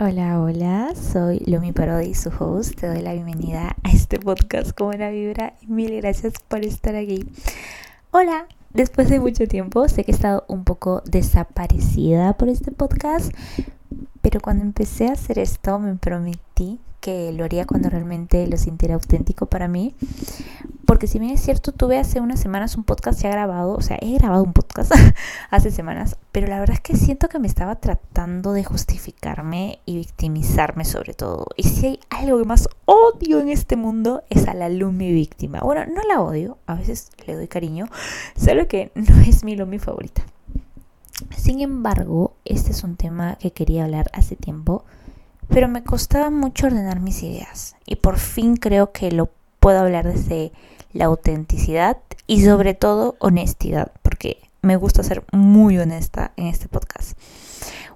Hola, 0.00 0.40
hola, 0.40 0.94
soy 0.94 1.40
Lomi 1.40 1.72
Parodi, 1.72 2.14
su 2.14 2.30
host. 2.30 2.78
Te 2.78 2.86
doy 2.86 3.02
la 3.02 3.14
bienvenida 3.14 3.74
a 3.82 3.90
este 3.90 4.20
podcast 4.20 4.70
como 4.70 4.90
una 4.90 5.10
vibra 5.10 5.54
y 5.60 5.66
mil 5.66 5.96
gracias 5.96 6.34
por 6.46 6.64
estar 6.64 6.94
aquí. 6.94 7.28
Hola, 8.12 8.46
después 8.72 9.08
de 9.08 9.18
mucho 9.18 9.48
tiempo, 9.48 9.88
sé 9.88 10.04
que 10.04 10.12
he 10.12 10.14
estado 10.14 10.44
un 10.46 10.62
poco 10.62 11.02
desaparecida 11.04 12.34
por 12.34 12.48
este 12.48 12.70
podcast, 12.70 13.32
pero 14.28 14.42
cuando 14.42 14.62
empecé 14.62 15.08
a 15.08 15.12
hacer 15.12 15.38
esto 15.38 15.78
me 15.78 15.94
prometí 15.94 16.78
que 17.00 17.32
lo 17.32 17.44
haría 17.44 17.64
cuando 17.64 17.88
realmente 17.88 18.46
lo 18.46 18.58
sintiera 18.58 18.94
auténtico 18.94 19.46
para 19.46 19.68
mí. 19.68 19.94
Porque 20.84 21.06
si 21.06 21.18
bien 21.18 21.32
es 21.32 21.40
cierto, 21.40 21.72
tuve 21.72 21.98
hace 21.98 22.20
unas 22.20 22.38
semanas 22.38 22.76
un 22.76 22.84
podcast 22.84 23.22
ya 23.22 23.30
grabado, 23.30 23.72
o 23.72 23.80
sea, 23.80 23.96
he 24.02 24.18
grabado 24.18 24.44
un 24.44 24.52
podcast 24.52 24.92
hace 25.50 25.70
semanas, 25.70 26.18
pero 26.30 26.46
la 26.46 26.60
verdad 26.60 26.74
es 26.74 26.82
que 26.82 26.94
siento 26.94 27.30
que 27.30 27.38
me 27.38 27.48
estaba 27.48 27.76
tratando 27.76 28.52
de 28.52 28.64
justificarme 28.64 29.78
y 29.86 29.96
victimizarme 29.96 30.84
sobre 30.84 31.14
todo. 31.14 31.46
Y 31.56 31.62
si 31.62 31.86
hay 31.86 32.00
algo 32.10 32.38
que 32.38 32.44
más 32.44 32.68
odio 32.84 33.40
en 33.40 33.48
este 33.48 33.76
mundo 33.76 34.24
es 34.28 34.46
a 34.46 34.52
la 34.52 34.68
Lumi 34.68 35.10
víctima. 35.10 35.60
Bueno, 35.60 35.86
no 35.86 36.02
la 36.02 36.20
odio, 36.20 36.58
a 36.66 36.74
veces 36.74 37.12
le 37.26 37.34
doy 37.34 37.48
cariño, 37.48 37.86
solo 38.36 38.68
que 38.68 38.92
no 38.94 39.22
es 39.22 39.42
mi 39.42 39.56
Lumi 39.56 39.78
favorita. 39.78 40.22
Sin 41.36 41.60
embargo, 41.60 42.34
este 42.44 42.70
es 42.70 42.84
un 42.84 42.96
tema 42.96 43.36
que 43.36 43.52
quería 43.52 43.84
hablar 43.84 44.10
hace 44.12 44.36
tiempo, 44.36 44.84
pero 45.48 45.68
me 45.68 45.82
costaba 45.82 46.30
mucho 46.30 46.66
ordenar 46.66 47.00
mis 47.00 47.22
ideas 47.22 47.76
y 47.86 47.96
por 47.96 48.18
fin 48.18 48.56
creo 48.56 48.92
que 48.92 49.10
lo 49.10 49.30
puedo 49.60 49.80
hablar 49.80 50.06
desde 50.06 50.52
la 50.92 51.06
autenticidad 51.06 51.98
y 52.26 52.44
sobre 52.44 52.74
todo 52.74 53.16
honestidad, 53.18 53.92
porque 54.02 54.38
me 54.62 54.76
gusta 54.76 55.02
ser 55.02 55.24
muy 55.32 55.78
honesta 55.78 56.32
en 56.36 56.46
este 56.46 56.68
podcast. 56.68 57.18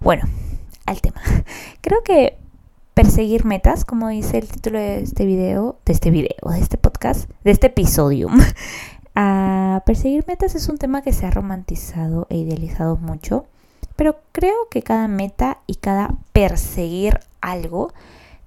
Bueno, 0.01 0.25
al 0.87 1.01
tema. 1.01 1.21
Creo 1.81 2.03
que 2.03 2.39
perseguir 2.95 3.45
metas, 3.45 3.85
como 3.85 4.09
dice 4.09 4.39
el 4.39 4.49
título 4.49 4.79
de 4.79 5.01
este 5.01 5.27
video, 5.27 5.79
de 5.85 5.93
este 5.93 6.11
video, 6.11 6.51
de 6.51 6.61
este 6.61 6.79
podcast, 6.79 7.31
de 7.45 7.51
este 7.51 7.69
episodio. 7.69 8.29
a 9.15 9.83
perseguir 9.85 10.25
metas 10.27 10.55
es 10.55 10.69
un 10.69 10.79
tema 10.79 11.03
que 11.03 11.13
se 11.13 11.27
ha 11.27 11.31
romantizado 11.31 12.27
e 12.31 12.37
idealizado 12.37 12.97
mucho, 12.97 13.47
pero 13.97 14.17
creo 14.33 14.69
que 14.71 14.83
cada 14.83 15.09
meta 15.09 15.59
y 15.67 15.77
cada 15.77 16.15
perseguir 16.33 17.21
algo 17.41 17.93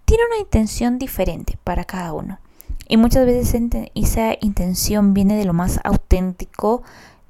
tiene 0.05 0.23
una 0.25 0.39
intención 0.39 0.97
diferente 0.97 1.57
para 1.63 1.83
cada 1.83 2.13
uno. 2.13 2.39
Y 2.87 2.97
muchas 2.97 3.25
veces 3.25 3.59
esa 3.95 4.35
intención 4.41 5.13
viene 5.13 5.35
de 5.35 5.45
lo 5.45 5.53
más 5.53 5.79
auténtico 5.83 6.83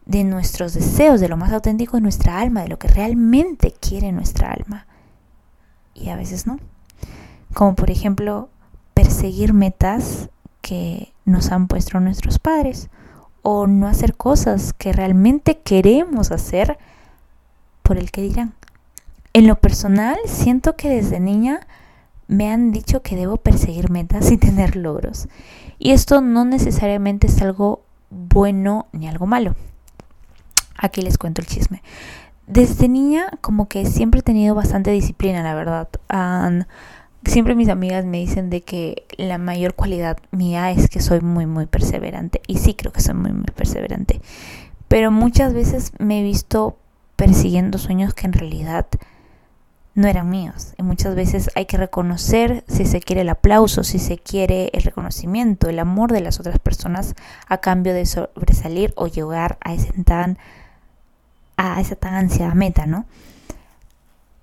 de 0.05 0.23
nuestros 0.23 0.73
deseos, 0.73 1.19
de 1.19 1.29
lo 1.29 1.37
más 1.37 1.51
auténtico 1.51 1.97
de 1.97 2.01
nuestra 2.01 2.39
alma, 2.39 2.61
de 2.61 2.67
lo 2.67 2.77
que 2.77 2.89
realmente 2.89 3.73
quiere 3.79 4.11
nuestra 4.11 4.51
alma. 4.51 4.85
Y 5.93 6.09
a 6.09 6.15
veces 6.15 6.45
no. 6.45 6.59
Como 7.53 7.75
por 7.75 7.89
ejemplo, 7.89 8.49
perseguir 8.93 9.53
metas 9.53 10.29
que 10.61 11.13
nos 11.23 11.51
han 11.51 11.67
puesto 11.67 11.99
nuestros 11.99 12.39
padres 12.39 12.89
o 13.47 13.67
no 13.67 13.87
hacer 13.87 14.15
cosas 14.15 14.73
que 14.73 14.91
realmente 14.91 15.59
queremos 15.59 16.31
hacer 16.31 16.79
por 17.83 17.95
el 17.99 18.09
que 18.09 18.23
dirán. 18.23 18.55
En 19.33 19.45
lo 19.45 19.53
personal, 19.59 20.17
siento 20.25 20.75
que 20.75 20.89
desde 20.89 21.19
niña 21.19 21.59
me 22.27 22.51
han 22.51 22.71
dicho 22.71 23.03
que 23.03 23.15
debo 23.15 23.37
perseguir 23.37 23.91
metas 23.91 24.31
y 24.31 24.37
tener 24.37 24.75
logros. 24.75 25.27
Y 25.77 25.91
esto 25.91 26.21
no 26.21 26.43
necesariamente 26.43 27.27
es 27.27 27.39
algo 27.39 27.83
bueno 28.09 28.87
ni 28.93 29.07
algo 29.07 29.27
malo. 29.27 29.55
Aquí 30.75 31.03
les 31.03 31.19
cuento 31.19 31.41
el 31.41 31.47
chisme. 31.47 31.83
Desde 32.47 32.89
niña 32.89 33.29
como 33.41 33.67
que 33.67 33.85
siempre 33.85 34.21
he 34.21 34.23
tenido 34.23 34.55
bastante 34.55 34.89
disciplina, 34.89 35.43
la 35.43 35.53
verdad. 35.53 35.87
Siempre 37.31 37.55
mis 37.55 37.69
amigas 37.69 38.05
me 38.05 38.17
dicen 38.17 38.49
de 38.49 38.61
que 38.61 39.05
la 39.17 39.37
mayor 39.37 39.73
cualidad 39.73 40.17
mía 40.31 40.71
es 40.71 40.89
que 40.89 41.01
soy 41.01 41.21
muy, 41.21 41.45
muy 41.45 41.65
perseverante. 41.65 42.41
Y 42.47 42.57
sí 42.57 42.73
creo 42.73 42.91
que 42.91 43.01
soy 43.01 43.15
muy, 43.15 43.31
muy 43.31 43.45
perseverante. 43.55 44.21
Pero 44.87 45.11
muchas 45.11 45.53
veces 45.53 45.91
me 45.97 46.19
he 46.19 46.23
visto 46.23 46.77
persiguiendo 47.15 47.77
sueños 47.77 48.13
que 48.13 48.27
en 48.27 48.33
realidad 48.33 48.87
no 49.95 50.07
eran 50.07 50.29
míos. 50.29 50.73
Y 50.77 50.83
muchas 50.83 51.15
veces 51.15 51.49
hay 51.55 51.65
que 51.65 51.77
reconocer 51.77 52.63
si 52.67 52.85
se 52.85 52.99
quiere 52.99 53.21
el 53.21 53.29
aplauso, 53.29 53.83
si 53.83 53.97
se 53.97 54.17
quiere 54.17 54.69
el 54.73 54.83
reconocimiento, 54.83 55.69
el 55.69 55.79
amor 55.79 56.11
de 56.11 56.21
las 56.21 56.39
otras 56.39 56.59
personas 56.59 57.15
a 57.47 57.57
cambio 57.59 57.93
de 57.93 58.05
sobresalir 58.05 58.93
o 58.97 59.07
llegar 59.07 59.57
a 59.61 59.73
ese 59.73 59.91
tan 60.03 60.37
a 61.57 61.79
esa 61.79 61.95
tan 61.95 62.15
ansiada 62.15 62.53
meta, 62.53 62.85
¿no? 62.85 63.05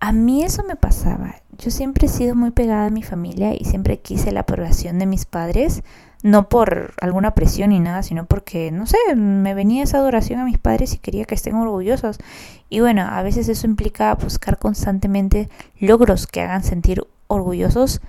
A 0.00 0.12
mí 0.12 0.42
eso 0.42 0.64
me 0.64 0.76
pasaba. 0.76 1.36
Yo 1.58 1.70
siempre 1.70 2.06
he 2.06 2.10
sido 2.10 2.34
muy 2.34 2.50
pegada 2.50 2.86
a 2.86 2.90
mi 2.90 3.02
familia 3.02 3.54
y 3.54 3.64
siempre 3.64 4.00
quise 4.00 4.32
la 4.32 4.40
aprobación 4.40 4.98
de 4.98 5.06
mis 5.06 5.26
padres 5.26 5.82
no 6.22 6.48
por 6.48 6.94
alguna 7.00 7.32
presión 7.32 7.70
ni 7.70 7.80
nada, 7.80 8.02
sino 8.02 8.26
porque, 8.26 8.70
no 8.70 8.86
sé, 8.86 8.96
me 9.16 9.54
venía 9.54 9.82
esa 9.82 9.98
adoración 9.98 10.38
a 10.38 10.44
mis 10.44 10.58
padres 10.58 10.94
y 10.94 10.98
quería 10.98 11.24
que 11.24 11.34
estén 11.34 11.56
orgullosos. 11.56 12.18
Y 12.68 12.80
bueno, 12.80 13.02
a 13.02 13.22
veces 13.22 13.48
eso 13.48 13.66
implica 13.66 14.14
buscar 14.14 14.58
constantemente 14.58 15.48
logros 15.80 16.26
que 16.26 16.40
hagan 16.40 16.62
sentir 16.62 17.04
orgullosos 17.26 18.00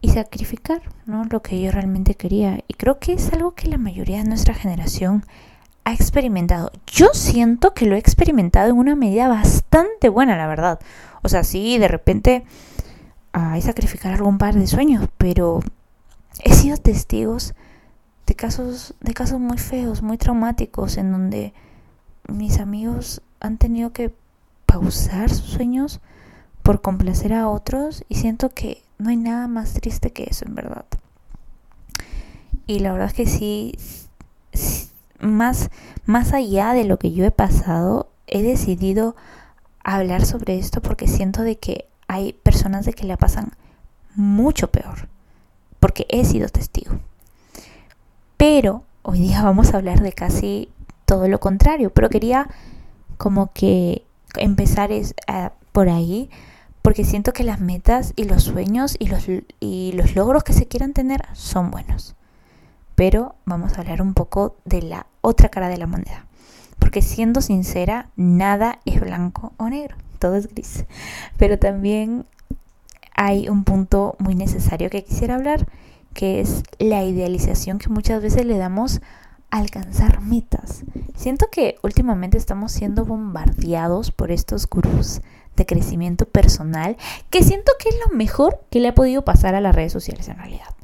y 0.00 0.10
sacrificar, 0.10 0.82
¿no? 1.06 1.24
Lo 1.24 1.42
que 1.42 1.60
yo 1.60 1.70
realmente 1.70 2.16
quería. 2.16 2.60
Y 2.66 2.74
creo 2.74 2.98
que 2.98 3.12
es 3.12 3.32
algo 3.32 3.52
que 3.52 3.68
la 3.68 3.78
mayoría 3.78 4.18
de 4.18 4.28
nuestra 4.28 4.54
generación 4.54 5.24
ha 5.84 5.92
experimentado. 5.92 6.70
Yo 6.86 7.08
siento 7.12 7.74
que 7.74 7.86
lo 7.86 7.94
he 7.94 7.98
experimentado 7.98 8.70
en 8.70 8.78
una 8.78 8.94
medida 8.94 9.28
bastante 9.28 10.08
buena, 10.08 10.36
la 10.36 10.46
verdad. 10.46 10.80
O 11.22 11.28
sea, 11.28 11.44
sí, 11.44 11.78
de 11.78 11.88
repente 11.88 12.44
hay 13.32 13.62
sacrificar 13.62 14.14
algún 14.14 14.38
par 14.38 14.54
de 14.54 14.66
sueños, 14.66 15.08
pero 15.18 15.60
he 16.42 16.52
sido 16.54 16.76
testigos 16.76 17.54
de 18.26 18.34
casos, 18.34 18.94
de 19.00 19.14
casos 19.14 19.40
muy 19.40 19.58
feos, 19.58 20.02
muy 20.02 20.18
traumáticos, 20.18 20.96
en 20.98 21.12
donde 21.12 21.54
mis 22.26 22.60
amigos 22.60 23.22
han 23.40 23.58
tenido 23.58 23.92
que 23.92 24.14
pausar 24.66 25.30
sus 25.30 25.50
sueños 25.50 26.00
por 26.62 26.82
complacer 26.82 27.32
a 27.32 27.48
otros 27.48 28.04
y 28.08 28.16
siento 28.16 28.50
que 28.50 28.82
no 28.98 29.08
hay 29.08 29.16
nada 29.16 29.48
más 29.48 29.72
triste 29.72 30.12
que 30.12 30.24
eso 30.24 30.44
en 30.46 30.54
verdad. 30.54 30.84
Y 32.66 32.80
la 32.80 32.92
verdad 32.92 33.08
es 33.08 33.14
que 33.14 33.26
sí, 33.26 34.87
más, 35.20 35.70
más 36.04 36.32
allá 36.32 36.72
de 36.72 36.84
lo 36.84 36.98
que 36.98 37.12
yo 37.12 37.24
he 37.24 37.30
pasado, 37.30 38.08
he 38.26 38.42
decidido 38.42 39.16
hablar 39.82 40.24
sobre 40.26 40.58
esto 40.58 40.80
porque 40.82 41.08
siento 41.08 41.42
de 41.42 41.56
que 41.56 41.86
hay 42.08 42.32
personas 42.32 42.84
de 42.84 42.92
que 42.92 43.06
la 43.06 43.16
pasan 43.16 43.52
mucho 44.14 44.70
peor 44.70 45.08
porque 45.80 46.06
he 46.08 46.24
sido 46.24 46.48
testigo. 46.48 46.98
Pero 48.36 48.84
hoy 49.02 49.20
día 49.20 49.42
vamos 49.42 49.72
a 49.72 49.78
hablar 49.78 50.02
de 50.02 50.12
casi 50.12 50.68
todo 51.04 51.28
lo 51.28 51.40
contrario, 51.40 51.90
pero 51.90 52.10
quería 52.10 52.48
como 53.16 53.52
que 53.52 54.04
empezar 54.36 54.92
es, 54.92 55.14
por 55.72 55.88
ahí, 55.88 56.30
porque 56.82 57.04
siento 57.04 57.32
que 57.32 57.44
las 57.44 57.60
metas 57.60 58.12
y 58.16 58.24
los 58.24 58.44
sueños 58.44 58.96
y 58.98 59.08
los, 59.08 59.26
y 59.60 59.92
los 59.92 60.14
logros 60.14 60.44
que 60.44 60.52
se 60.52 60.66
quieran 60.66 60.92
tener 60.92 61.24
son 61.32 61.70
buenos. 61.70 62.14
Pero 62.98 63.36
vamos 63.44 63.74
a 63.74 63.82
hablar 63.82 64.02
un 64.02 64.12
poco 64.12 64.56
de 64.64 64.82
la 64.82 65.06
otra 65.20 65.50
cara 65.50 65.68
de 65.68 65.76
la 65.76 65.86
moneda. 65.86 66.26
Porque 66.80 67.00
siendo 67.00 67.40
sincera, 67.40 68.08
nada 68.16 68.80
es 68.86 69.00
blanco 69.00 69.52
o 69.56 69.68
negro, 69.68 69.94
todo 70.18 70.34
es 70.34 70.48
gris. 70.48 70.84
Pero 71.36 71.60
también 71.60 72.26
hay 73.14 73.48
un 73.48 73.62
punto 73.62 74.16
muy 74.18 74.34
necesario 74.34 74.90
que 74.90 75.04
quisiera 75.04 75.36
hablar, 75.36 75.68
que 76.12 76.40
es 76.40 76.64
la 76.80 77.04
idealización 77.04 77.78
que 77.78 77.88
muchas 77.88 78.20
veces 78.20 78.44
le 78.44 78.58
damos 78.58 79.00
a 79.52 79.58
alcanzar 79.58 80.20
metas. 80.20 80.82
Siento 81.14 81.46
que 81.52 81.76
últimamente 81.84 82.36
estamos 82.36 82.72
siendo 82.72 83.04
bombardeados 83.04 84.10
por 84.10 84.32
estos 84.32 84.68
gurús 84.68 85.20
de 85.54 85.66
crecimiento 85.66 86.26
personal, 86.26 86.96
que 87.30 87.44
siento 87.44 87.70
que 87.78 87.90
es 87.90 87.94
lo 88.08 88.16
mejor 88.16 88.58
que 88.70 88.80
le 88.80 88.88
ha 88.88 88.94
podido 88.96 89.22
pasar 89.24 89.54
a 89.54 89.60
las 89.60 89.76
redes 89.76 89.92
sociales 89.92 90.26
en 90.26 90.38
realidad. 90.38 90.77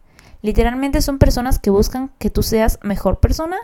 Literalmente 0.45 1.01
son 1.01 1.19
personas 1.19 1.59
que 1.59 1.71
buscan 1.71 2.11
que 2.19 2.29
tú 2.29 2.43
seas 2.43 2.79
mejor 2.83 3.19
persona, 3.19 3.57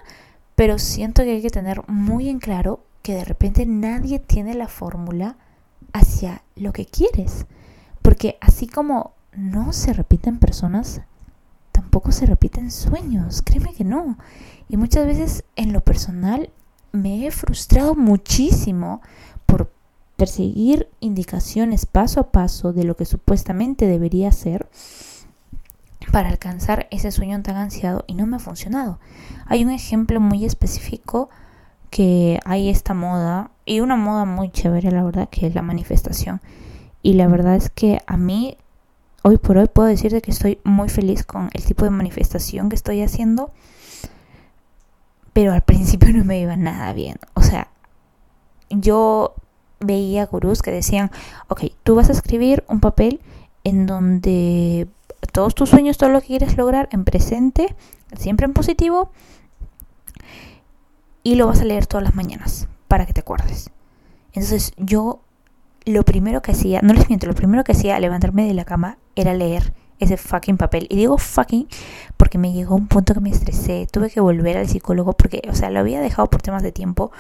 pero 0.54 0.78
siento 0.78 1.22
que 1.22 1.32
hay 1.32 1.42
que 1.42 1.50
tener 1.50 1.86
muy 1.88 2.30
en 2.30 2.38
claro 2.38 2.86
que 3.02 3.12
de 3.16 3.26
repente 3.26 3.66
nadie 3.66 4.18
tiene 4.18 4.54
la 4.54 4.66
fórmula 4.66 5.36
hacia 5.92 6.42
lo 6.56 6.72
que 6.72 6.86
quieres. 6.86 7.44
Porque 8.00 8.38
así 8.40 8.66
como 8.66 9.12
no 9.36 9.74
se 9.74 9.92
repiten 9.92 10.38
personas, 10.38 11.02
tampoco 11.70 12.12
se 12.12 12.24
repiten 12.24 12.70
sueños, 12.70 13.42
créeme 13.42 13.74
que 13.74 13.84
no. 13.84 14.16
Y 14.70 14.78
muchas 14.78 15.04
veces 15.04 15.44
en 15.56 15.74
lo 15.74 15.80
personal 15.80 16.48
me 16.92 17.26
he 17.26 17.30
frustrado 17.30 17.94
muchísimo 17.94 19.02
por 19.44 19.70
perseguir 20.16 20.88
indicaciones 21.00 21.84
paso 21.84 22.20
a 22.20 22.32
paso 22.32 22.72
de 22.72 22.84
lo 22.84 22.96
que 22.96 23.04
supuestamente 23.04 23.86
debería 23.86 24.32
ser 24.32 24.66
para 26.10 26.28
alcanzar 26.28 26.86
ese 26.90 27.10
sueño 27.10 27.40
tan 27.42 27.56
ansiado 27.56 28.04
y 28.06 28.14
no 28.14 28.26
me 28.26 28.36
ha 28.36 28.40
funcionado. 28.40 28.98
Hay 29.46 29.64
un 29.64 29.70
ejemplo 29.70 30.20
muy 30.20 30.44
específico 30.44 31.30
que 31.90 32.38
hay 32.44 32.68
esta 32.68 32.94
moda 32.94 33.50
y 33.64 33.80
una 33.80 33.96
moda 33.96 34.24
muy 34.24 34.50
chévere 34.50 34.90
la 34.90 35.02
verdad 35.02 35.28
que 35.28 35.46
es 35.46 35.54
la 35.54 35.62
manifestación 35.62 36.40
Y 37.02 37.14
la 37.14 37.26
verdad 37.26 37.56
es 37.56 37.70
que 37.70 38.00
a 38.06 38.16
mí, 38.16 38.56
hoy 39.22 39.38
por 39.38 39.58
hoy, 39.58 39.66
puedo 39.66 39.88
decirte 39.88 40.20
que 40.20 40.30
estoy 40.30 40.58
muy 40.64 40.88
feliz 40.88 41.24
con 41.24 41.50
el 41.52 41.64
tipo 41.64 41.84
de 41.84 41.90
manifestación 41.90 42.68
que 42.68 42.76
estoy 42.76 43.02
haciendo. 43.02 43.50
Pero 45.32 45.52
al 45.52 45.62
principio 45.62 46.12
no 46.12 46.24
me 46.24 46.40
iba 46.40 46.56
nada 46.56 46.92
bien. 46.92 47.16
O 47.34 47.42
sea, 47.42 47.68
yo 48.68 49.34
veía 49.78 50.26
gurús 50.26 50.62
que 50.62 50.70
decían, 50.70 51.10
ok, 51.48 51.64
tú 51.82 51.94
vas 51.94 52.08
a 52.08 52.12
escribir 52.12 52.64
un 52.68 52.80
papel 52.80 53.20
en 53.64 53.86
donde 53.86 54.88
todos 55.30 55.54
tus 55.54 55.70
sueños, 55.70 55.98
todo 55.98 56.10
lo 56.10 56.20
que 56.20 56.28
quieres 56.28 56.56
lograr 56.56 56.88
en 56.92 57.04
presente, 57.04 57.74
siempre 58.16 58.46
en 58.46 58.52
positivo, 58.52 59.10
y 61.22 61.34
lo 61.34 61.46
vas 61.46 61.60
a 61.60 61.64
leer 61.64 61.86
todas 61.86 62.04
las 62.04 62.14
mañanas 62.14 62.68
para 62.88 63.06
que 63.06 63.12
te 63.12 63.20
acuerdes. 63.20 63.70
Entonces 64.32 64.72
yo 64.76 65.20
lo 65.84 66.04
primero 66.04 66.42
que 66.42 66.52
hacía, 66.52 66.80
no 66.82 66.92
les 66.92 67.08
miento, 67.08 67.26
lo 67.26 67.34
primero 67.34 67.64
que 67.64 67.72
hacía 67.72 67.96
al 67.96 68.02
levantarme 68.02 68.46
de 68.46 68.54
la 68.54 68.64
cama 68.64 68.98
era 69.16 69.34
leer 69.34 69.72
ese 69.98 70.16
fucking 70.16 70.56
papel. 70.56 70.86
Y 70.90 70.96
digo 70.96 71.18
fucking 71.18 71.68
porque 72.16 72.38
me 72.38 72.52
llegó 72.52 72.74
un 72.74 72.88
punto 72.88 73.14
que 73.14 73.20
me 73.20 73.30
estresé, 73.30 73.86
tuve 73.90 74.10
que 74.10 74.20
volver 74.20 74.56
al 74.56 74.68
psicólogo 74.68 75.12
porque, 75.12 75.42
o 75.48 75.54
sea, 75.54 75.70
lo 75.70 75.80
había 75.80 76.00
dejado 76.00 76.28
por 76.28 76.42
temas 76.42 76.62
de 76.62 76.72
tiempo, 76.72 77.12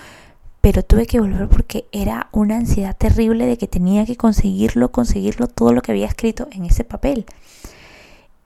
pero 0.60 0.82
tuve 0.82 1.06
que 1.06 1.20
volver 1.20 1.48
porque 1.48 1.86
era 1.92 2.28
una 2.32 2.56
ansiedad 2.56 2.96
terrible 2.96 3.46
de 3.46 3.56
que 3.56 3.66
tenía 3.66 4.04
que 4.04 4.16
conseguirlo, 4.16 4.90
conseguirlo 4.90 5.46
todo 5.46 5.72
lo 5.72 5.82
que 5.82 5.92
había 5.92 6.06
escrito 6.06 6.48
en 6.50 6.64
ese 6.64 6.84
papel. 6.84 7.24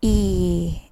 Y 0.07 0.83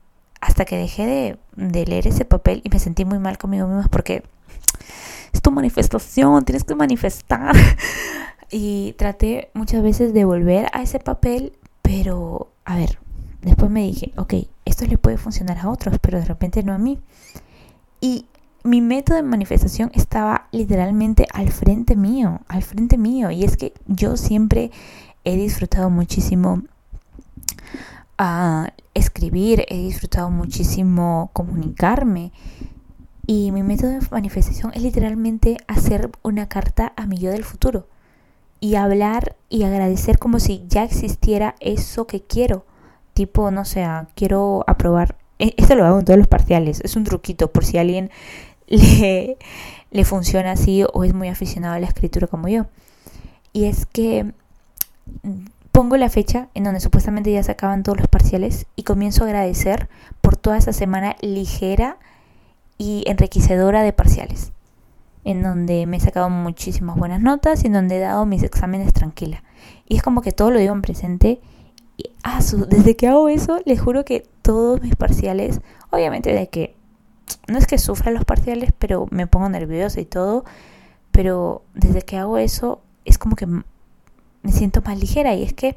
hasta 0.41 0.65
que 0.65 0.79
dejé 0.79 1.37
de, 1.55 1.85
leer 1.85 2.07
ese 2.07 2.25
papel 2.25 2.63
y 2.65 2.71
me 2.71 2.79
sentí 2.79 3.05
muy 3.05 3.19
mal 3.19 3.37
conmigo 3.37 3.67
misma 3.67 3.87
porque 3.91 4.23
es 5.35 5.43
tu 5.43 5.51
manifestación, 5.51 6.47
tienes 6.47 6.65
que 6.65 6.75
manifestar. 6.75 7.55
y 8.51 8.95
traté 8.95 9.51
muchas 9.53 9.83
veces 9.83 10.15
de 10.15 10.25
volver 10.25 10.69
a 10.73 10.81
ese 10.81 10.99
papel, 10.99 11.53
pero 11.83 12.53
a 12.65 12.75
ver, 12.75 12.99
después 13.43 13.71
me 13.71 13.83
dije, 13.83 14.15
ok, 14.17 14.33
esto 14.65 14.87
le 14.87 14.97
puede 14.97 15.19
funcionar 15.19 15.59
a 15.59 15.69
otros, 15.69 15.99
pero 16.01 16.19
de 16.19 16.25
repente 16.25 16.63
no 16.63 16.73
a 16.73 16.79
mí. 16.79 16.99
Y 18.01 18.25
mi 18.65 18.81
método 18.81 19.17
de 19.17 19.25
manifestación 19.25 19.91
estaba 19.93 20.49
literalmente 20.53 21.27
al 21.35 21.51
frente 21.51 21.97
mío, 21.97 22.41
al 22.49 22.63
frente 22.63 22.97
mío. 22.97 23.31
Y 23.31 23.45
es 23.45 23.59
que 23.59 23.75
yo 23.89 24.17
siempre 24.17 24.71
he 25.25 25.37
disfrutado 25.37 25.91
muchísimo 25.91 26.63
a 28.19 28.65
ah, 28.65 28.75
escribir, 28.95 29.65
he 29.69 29.77
disfrutado 29.79 30.31
muchísimo 30.31 31.31
comunicarme. 31.33 32.33
Y 33.27 33.53
mi 33.53 33.63
método 33.63 33.91
de 33.91 34.01
manifestación 34.11 34.73
es 34.75 34.83
literalmente 34.83 35.57
hacer 35.69 36.11
una 36.23 36.49
carta 36.49 36.93
a 36.97 37.07
mi 37.07 37.19
yo 37.19 37.31
del 37.31 37.45
futuro. 37.45 37.87
Y 38.61 38.75
hablar 38.77 39.37
y 39.49 39.65
agradecer 39.65 40.19
como 40.19 40.41
si 40.41 40.65
ya 40.69 40.85
existiera 40.85 41.55
eso 41.61 42.07
que 42.07 42.23
quiero. 42.23 42.65
Tipo, 43.15 43.51
no 43.51 43.65
sé, 43.65 43.87
quiero 44.15 44.65
aprobar. 44.67 45.17
E, 45.39 45.55
esto 45.57 45.75
lo 45.75 45.85
hago 45.85 45.99
en 45.99 46.05
todos 46.05 46.19
los 46.19 46.29
parciales. 46.29 46.81
Es 46.83 46.97
un 46.97 47.05
truquito 47.05 47.51
por 47.53 47.65
si 47.65 47.79
alguien 47.79 48.11
le, 48.67 49.39
le 49.91 50.05
funciona 50.05 50.53
así 50.53 50.85
o 50.93 51.05
es 51.05 51.15
muy 51.15 51.29
aficionado 51.29 51.75
a 51.75 51.81
la 51.81 51.87
escritura 51.87 52.27
como 52.27 52.49
yo. 52.49 52.67
Y 53.53 53.65
es 53.65 53.87
que 53.87 54.33
pongo 55.73 55.97
la 55.97 56.11
fecha 56.11 56.49
en 56.55 56.65
donde 56.65 56.81
supuestamente 56.81 57.33
ya 57.33 57.43
se 57.43 57.53
acaban 57.53 57.83
todos 57.83 57.99
los 57.99 58.09
parciales 58.09 58.67
y 58.77 58.83
comienzo 58.83 59.25
a 59.25 59.27
agradecer 59.27 59.89
por 60.21 60.37
toda 60.37 60.59
esa 60.59 60.73
semana 60.73 61.17
ligera 61.23 61.97
y 62.77 63.05
enriquecedora 63.07 63.83
de 63.83 63.93
parciales, 63.93 64.53
en 65.25 65.43
donde 65.43 65.87
me 65.87 65.97
he 65.97 66.01
sacado 66.01 66.29
muchísimas 66.29 66.97
buenas 66.97 67.23
notas 67.23 67.65
y 67.65 67.69
en 67.69 67.73
donde 67.73 67.97
he 67.97 68.01
dado 68.01 68.27
mis 68.27 68.43
exámenes 68.43 68.93
tranquila. 68.93 69.43
Y 69.89 69.97
es 69.97 70.03
como 70.03 70.21
que 70.21 70.33
todo 70.33 70.51
lo 70.51 70.59
digo 70.59 70.75
en 70.75 70.83
presente. 70.83 71.41
Y 71.97 72.11
ah, 72.23 72.41
desde 72.69 72.97
que 72.97 73.09
hago 73.09 73.29
eso, 73.29 73.61
les 73.65 73.81
juro 73.81 74.05
que 74.05 74.27
todos 74.43 74.83
mis 74.83 74.97
parciales, 74.97 75.61
obviamente 75.91 76.33
de 76.33 76.49
que 76.49 76.75
no 77.49 77.59
es 77.59 77.67
que 77.67 77.79
sufra 77.79 78.11
los 78.11 78.25
parciales, 78.25 78.73
pero 78.79 79.07
me 79.11 79.27
pongo 79.27 79.49
nerviosa 79.49 80.01
y 80.01 80.05
todo, 80.05 80.45
pero 81.13 81.63
desde 81.75 82.03
que 82.03 82.19
hago 82.19 82.37
eso 82.37 82.81
es 83.05 83.19
como 83.19 83.37
que 83.37 83.47
me 84.43 84.53
siento 84.53 84.83
más 84.83 84.99
ligera 84.99 85.35
y 85.35 85.43
es 85.43 85.53
que 85.53 85.77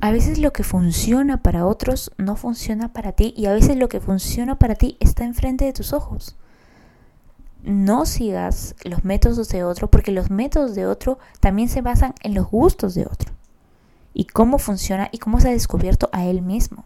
a 0.00 0.10
veces 0.10 0.38
lo 0.38 0.52
que 0.52 0.62
funciona 0.62 1.42
para 1.42 1.66
otros 1.66 2.12
no 2.18 2.36
funciona 2.36 2.92
para 2.92 3.12
ti 3.12 3.34
y 3.36 3.46
a 3.46 3.52
veces 3.52 3.76
lo 3.76 3.88
que 3.88 4.00
funciona 4.00 4.58
para 4.58 4.74
ti 4.74 4.96
está 5.00 5.24
enfrente 5.24 5.64
de 5.64 5.72
tus 5.72 5.92
ojos. 5.92 6.36
No 7.64 8.06
sigas 8.06 8.76
los 8.84 9.04
métodos 9.04 9.48
de 9.48 9.64
otro 9.64 9.90
porque 9.90 10.12
los 10.12 10.30
métodos 10.30 10.74
de 10.74 10.86
otro 10.86 11.18
también 11.40 11.68
se 11.68 11.82
basan 11.82 12.14
en 12.22 12.34
los 12.34 12.48
gustos 12.48 12.94
de 12.94 13.06
otro 13.06 13.32
y 14.14 14.24
cómo 14.24 14.58
funciona 14.58 15.08
y 15.10 15.18
cómo 15.18 15.40
se 15.40 15.48
ha 15.48 15.52
descubierto 15.52 16.08
a 16.12 16.24
él 16.26 16.42
mismo. 16.42 16.84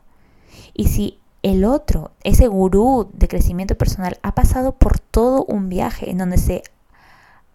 Y 0.75 0.89
si 0.89 1.19
el 1.43 1.65
otro, 1.65 2.13
ese 2.25 2.47
gurú 2.47 3.11
de 3.13 3.29
crecimiento 3.29 3.77
personal, 3.77 4.19
ha 4.23 4.35
pasado 4.35 4.73
por 4.73 4.99
todo 4.99 5.45
un 5.45 5.69
viaje 5.69 6.11
en 6.11 6.19
donde 6.19 6.39
se 6.39 6.63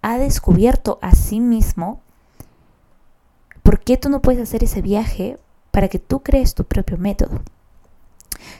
ha 0.02 0.18
descubierto 0.18 1.00
a 1.02 1.16
sí 1.16 1.40
mismo, 1.40 2.02
¿por 3.68 3.82
qué 3.82 3.98
tú 3.98 4.08
no 4.08 4.22
puedes 4.22 4.42
hacer 4.42 4.64
ese 4.64 4.82
viaje 4.82 5.38
para 5.72 5.90
que 5.90 6.00
tú 6.00 6.22
crees 6.22 6.56
tu 6.56 6.64
propio 6.64 6.98
método? 6.98 7.42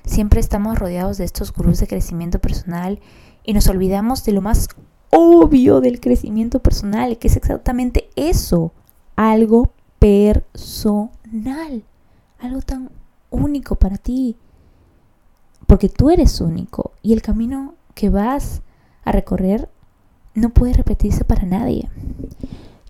Siempre 0.04 0.42
estamos 0.42 0.78
rodeados 0.78 1.18
de 1.18 1.24
estos 1.24 1.54
gurús 1.54 1.80
de 1.80 1.88
crecimiento 1.88 2.40
personal 2.40 3.00
y 3.46 3.54
nos 3.54 3.70
olvidamos 3.70 4.26
de 4.26 4.34
lo 4.34 4.42
más 4.42 4.68
obvio 5.10 5.80
del 5.80 6.02
crecimiento 6.02 6.60
personal, 6.60 7.18
que 7.20 7.30
es 7.30 7.38
exactamente 7.38 8.10
eso, 8.18 8.74
algo 9.16 9.72
personal, 9.98 11.84
algo 12.40 12.62
tan 12.64 12.90
único 13.30 13.76
para 13.76 13.98
ti 13.98 14.36
porque 15.68 15.88
tú 15.88 16.10
eres 16.10 16.42
único 16.42 16.92
y 17.02 17.14
el 17.14 17.22
camino 17.22 17.76
que 17.96 18.10
vas 18.10 18.62
a 19.06 19.14
recorrer 19.14 19.70
no 20.34 20.50
puede 20.50 20.74
repetirse 20.74 21.24
para 21.24 21.44
nadie. 21.44 21.88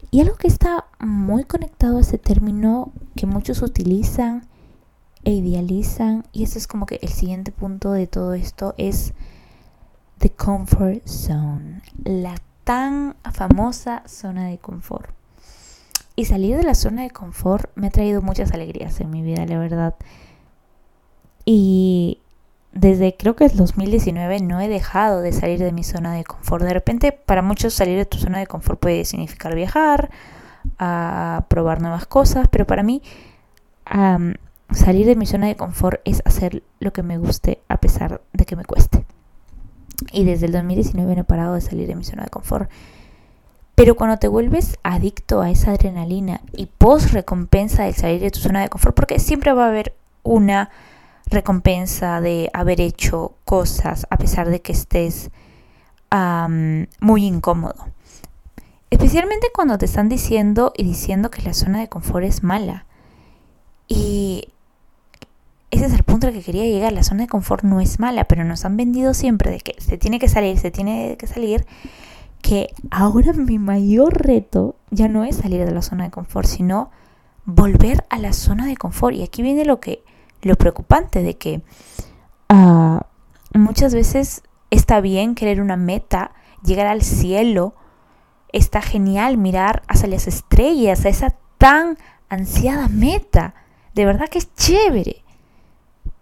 Y 0.10 0.22
algo 0.22 0.36
que 0.36 0.48
está 0.48 0.86
muy 1.00 1.44
conectado 1.44 1.98
a 1.98 2.02
ese 2.02 2.18
término 2.18 2.94
que 3.16 3.26
muchos 3.26 3.62
utilizan 3.62 4.48
e 5.24 5.32
idealizan, 5.32 6.26
y 6.32 6.44
eso 6.44 6.58
es 6.58 6.68
como 6.68 6.86
que 6.86 7.00
el 7.02 7.10
siguiente 7.10 7.52
punto 7.52 7.92
de 7.92 8.08
todo 8.08 8.34
esto, 8.34 8.74
es 8.78 9.14
the 10.20 10.30
comfort 10.30 11.06
zone, 11.06 11.82
la 12.06 12.36
tan 12.64 13.16
famosa 13.34 14.04
zona 14.08 14.48
de 14.48 14.58
confort. 14.58 15.10
Y 16.16 16.26
salir 16.26 16.58
de 16.58 16.64
la 16.64 16.76
zona 16.76 17.04
de 17.04 17.12
confort 17.12 17.70
me 17.76 17.88
ha 17.88 17.92
traído 17.92 18.22
muchas 18.22 18.52
alegrías 18.52 19.00
en 19.02 19.10
mi 19.10 19.22
vida, 19.22 19.46
la 19.46 19.60
verdad. 19.60 19.96
Y 21.46 22.20
desde 22.78 23.16
creo 23.18 23.36
que 23.36 23.46
es 23.46 23.56
2019 23.56 24.40
no 24.42 24.62
he 24.62 24.68
dejado 24.68 25.22
de 25.22 25.32
salir 25.32 25.60
de 25.60 25.72
mi 25.72 25.84
zona 25.84 26.14
de 26.14 26.24
confort. 26.24 26.64
De 26.64 26.74
repente, 26.74 27.12
para 27.12 27.42
muchos 27.42 27.74
salir 27.74 27.98
de 27.98 28.06
tu 28.06 28.18
zona 28.18 28.40
de 28.40 28.48
confort 28.48 28.80
puede 28.80 29.04
significar 29.06 29.56
viajar, 29.56 30.10
a 30.78 31.46
probar 31.48 31.82
nuevas 31.82 32.06
cosas, 32.06 32.48
pero 32.50 32.68
para 32.68 32.84
mí 32.84 33.02
salir 34.72 35.06
de 35.06 35.16
mi 35.16 35.26
zona 35.26 35.48
de 35.48 35.56
confort 35.56 36.02
es 36.06 36.22
hacer 36.26 36.62
lo 36.80 36.94
que 36.94 37.04
me 37.04 37.18
guste 37.18 37.62
a 37.68 37.78
pesar 37.78 38.22
de 38.34 38.46
que 38.46 38.56
me 38.56 38.66
cueste. 38.66 39.06
Y 40.12 40.24
desde 40.26 40.46
el 40.46 40.52
2019 40.52 41.16
no 41.16 41.22
he 41.22 41.26
parado 41.26 41.56
de 41.56 41.62
salir 41.62 41.88
de 41.88 41.96
mi 41.96 42.04
zona 42.04 42.24
de 42.24 42.30
confort. 42.30 42.70
Pero 43.74 43.96
cuando 43.96 44.18
te 44.18 44.28
vuelves 44.28 44.78
adicto 44.84 45.42
a 45.42 45.50
esa 45.50 45.72
adrenalina 45.72 46.42
y 46.52 46.68
post 46.68 47.12
recompensa 47.12 47.84
de 47.84 47.94
salir 47.94 48.22
de 48.22 48.32
tu 48.32 48.40
zona 48.40 48.62
de 48.62 48.70
confort, 48.70 48.96
porque 48.96 49.20
siempre 49.20 49.54
va 49.54 49.66
a 49.66 49.70
haber 49.70 49.94
una 50.24 50.70
recompensa 51.30 52.22
de 52.22 52.50
haber 52.54 52.82
hecho 52.82 53.34
cosas 53.46 54.08
a 54.10 54.18
pesar 54.18 54.50
de 54.50 54.62
que 54.62 54.72
estés 54.72 55.32
muy 57.00 57.26
incómodo. 57.26 57.76
Especialmente 58.90 59.48
cuando 59.54 59.78
te 59.78 59.86
están 59.86 60.08
diciendo 60.08 60.72
y 60.76 60.84
diciendo 60.84 61.30
que 61.30 61.42
la 61.42 61.54
zona 61.54 61.80
de 61.80 61.90
confort 61.90 62.24
es 62.24 62.44
mala. 62.44 62.86
Y 63.90 64.48
ese 65.72 65.86
es 65.88 65.94
el 65.94 66.04
punto 66.04 66.28
al 66.28 66.34
que 66.34 66.42
quería 66.42 66.64
llegar. 66.64 66.94
La 66.94 67.04
zona 67.04 67.24
de 67.24 67.28
confort 67.28 67.64
no 67.64 67.82
es 67.82 68.00
mala, 68.00 68.24
pero 68.24 68.46
nos 68.46 68.64
han 68.64 68.78
vendido 68.78 69.14
siempre 69.14 69.52
de 69.52 69.60
que 69.60 69.76
se 69.82 69.98
tiene 69.98 70.20
que 70.20 70.30
salir, 70.30 70.58
se 70.58 70.72
tiene 70.72 71.18
que 71.18 71.28
salir. 71.28 71.66
Que 72.42 72.74
ahora 72.90 73.34
mi 73.34 73.60
mayor 73.60 74.26
reto 74.26 74.76
ya 74.90 75.10
no 75.10 75.26
es 75.26 75.36
salir 75.36 75.66
de 75.66 75.72
la 75.72 75.82
zona 75.82 76.06
de 76.06 76.12
confort, 76.12 76.48
sino 76.48 76.90
volver 77.44 78.06
a 78.10 78.20
la 78.20 78.32
zona 78.32 78.68
de 78.68 78.78
confort. 78.78 79.16
Y 79.16 79.24
aquí 79.24 79.42
viene 79.42 79.66
lo 79.66 79.82
que 79.82 80.02
lo 80.48 80.56
preocupante 80.56 81.22
de 81.22 81.38
que 81.38 81.62
ah, 82.50 83.06
muchas 83.54 83.94
veces 83.94 84.44
está 84.70 85.02
bien 85.02 85.36
querer 85.36 85.62
una 85.62 85.78
meta, 85.78 86.32
llegar 86.64 86.88
al 86.88 87.02
cielo, 87.02 87.76
está 88.52 88.82
genial 88.82 89.38
mirar 89.38 89.84
hacia 89.88 90.08
las 90.08 90.28
estrellas, 90.28 91.06
a 91.06 91.10
esa 91.10 91.36
tan 91.58 91.98
ansiada 92.30 92.88
meta. 92.88 93.54
De 93.94 94.06
verdad 94.06 94.30
que 94.30 94.40
es 94.40 94.54
chévere. 94.56 95.24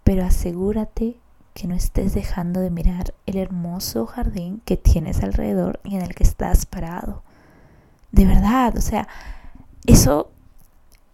Pero 0.04 0.24
asegúrate 0.24 1.16
que 1.54 1.66
no 1.66 1.74
estés 1.74 2.14
dejando 2.14 2.60
de 2.60 2.70
mirar 2.70 3.14
el 3.24 3.38
hermoso 3.38 4.06
jardín 4.06 4.60
que 4.64 4.76
tienes 4.76 5.22
alrededor 5.22 5.80
y 5.84 5.96
en 5.96 6.02
el 6.02 6.14
que 6.14 6.22
estás 6.22 6.66
parado. 6.66 7.22
De 8.12 8.26
verdad, 8.26 8.76
o 8.76 8.80
sea, 8.80 9.08
eso 9.86 10.30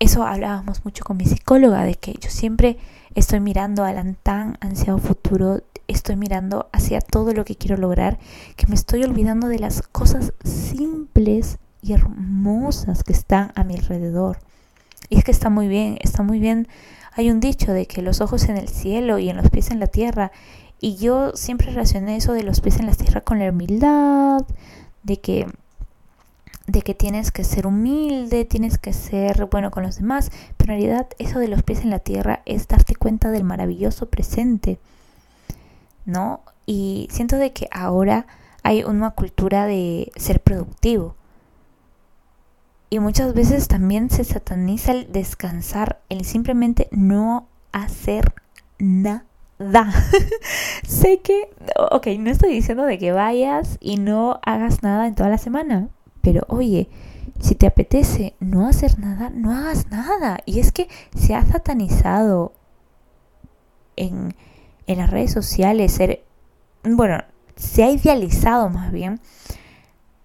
eso 0.03 0.25
hablábamos 0.25 0.85
mucho 0.85 1.05
con 1.05 1.17
mi 1.17 1.27
psicóloga, 1.27 1.85
de 1.85 1.95
que 1.95 2.15
yo 2.15 2.29
siempre 2.29 2.77
estoy 3.15 3.39
mirando 3.39 3.85
al 3.85 4.17
tan 4.17 4.59
ansiado 4.61 4.99
futuro, 4.99 5.63
estoy 5.87 6.17
mirando 6.17 6.69
hacia 6.73 7.01
todo 7.01 7.33
lo 7.33 7.45
que 7.45 7.55
quiero 7.55 7.77
lograr, 7.77 8.19
que 8.57 8.67
me 8.67 8.75
estoy 8.75 9.05
olvidando 9.05 9.47
de 9.47 9.61
las 9.61 9.83
cosas 9.83 10.33
simples 10.43 11.59
y 11.83 11.93
hermosas 11.93 13.05
que 13.05 13.13
están 13.13 13.53
a 13.55 13.63
mi 13.63 13.77
alrededor. 13.77 14.39
Y 15.09 15.19
es 15.19 15.25
que 15.25 15.31
está 15.31 15.51
muy 15.51 15.69
bien, 15.69 15.99
está 16.01 16.25
muy 16.25 16.41
bien. 16.41 16.67
Hay 17.13 17.31
un 17.31 17.39
dicho 17.39 17.73
de 17.73 17.87
que 17.87 18.03
los 18.03 18.21
ojos 18.21 18.49
en 18.49 18.57
el 18.57 18.69
cielo 18.69 19.21
y 19.21 19.29
en 19.29 19.37
los 19.37 19.51
pies 19.51 19.71
en 19.71 19.79
la 19.79 19.87
tierra. 19.87 20.33
Y 20.81 20.97
yo 20.97 21.31
siempre 21.37 21.69
relacioné 21.69 22.17
eso 22.17 22.33
de 22.33 22.43
los 22.43 22.61
pies 22.61 22.81
en 22.81 22.87
la 22.87 22.95
tierra 22.95 23.21
con 23.21 23.39
la 23.39 23.51
humildad, 23.51 24.41
de 25.05 25.21
que 25.21 25.47
de 26.73 26.81
que 26.81 26.95
tienes 26.95 27.31
que 27.31 27.45
ser 27.45 27.67
humilde, 27.67 28.47
tienes 28.47 28.79
que 28.79 28.95
ser 28.95 29.47
bueno 29.47 29.71
con 29.71 29.83
los 29.83 29.97
demás, 29.97 30.31
pero 30.57 30.73
en 30.73 30.81
realidad 30.81 31.07
eso 31.19 31.39
de 31.39 31.49
los 31.49 31.63
pies 31.63 31.83
en 31.83 31.91
la 31.91 31.99
tierra 31.99 32.41
es 32.47 32.67
darte 32.67 32.97
cuenta 32.97 33.31
del 33.31 33.45
maravilloso 33.45 34.09
presente, 34.09 34.79
¿no? 36.07 36.41
Y 36.65 37.09
siento 37.11 37.37
de 37.37 37.53
que 37.53 37.69
ahora 37.71 38.27
hay 38.63 38.85
una 38.85 39.11
cultura 39.11 39.67
de 39.67 40.11
ser 40.17 40.41
productivo. 40.41 41.15
Y 42.89 43.01
muchas 43.01 43.35
veces 43.35 43.69
también 43.69 44.09
se 44.09 44.25
sataniza 44.25 44.93
el 44.93 45.13
descansar, 45.13 46.01
el 46.09 46.25
simplemente 46.25 46.89
no 46.91 47.49
hacer 47.73 48.33
nada. 48.79 49.25
sé 50.87 51.21
que, 51.21 51.51
ok, 51.91 52.07
no 52.19 52.31
estoy 52.31 52.53
diciendo 52.55 52.85
de 52.85 52.99
que 52.99 53.13
vayas 53.13 53.77
y 53.81 53.99
no 53.99 54.41
hagas 54.43 54.83
nada 54.83 55.07
en 55.07 55.15
toda 55.15 55.29
la 55.29 55.39
semana, 55.39 55.89
pero 56.23 56.45
oye, 56.49 56.89
si 57.41 57.55
te 57.55 57.67
apetece 57.67 58.35
no 58.41 58.69
hacer 58.69 58.99
nada, 58.99 59.31
no 59.31 59.53
hagas 59.53 59.91
nada. 59.91 60.39
Y 60.47 60.61
es 60.61 60.73
que 60.73 60.89
se 61.15 61.35
ha 61.35 61.45
satanizado 61.45 62.53
en, 63.97 64.35
en 64.87 64.99
las 64.99 65.11
redes 65.11 65.33
sociales 65.33 65.93
ser, 65.93 66.25
bueno, 66.85 67.19
se 67.57 67.83
ha 67.83 67.91
idealizado 67.91 68.71
más 68.71 68.93
bien 68.93 69.21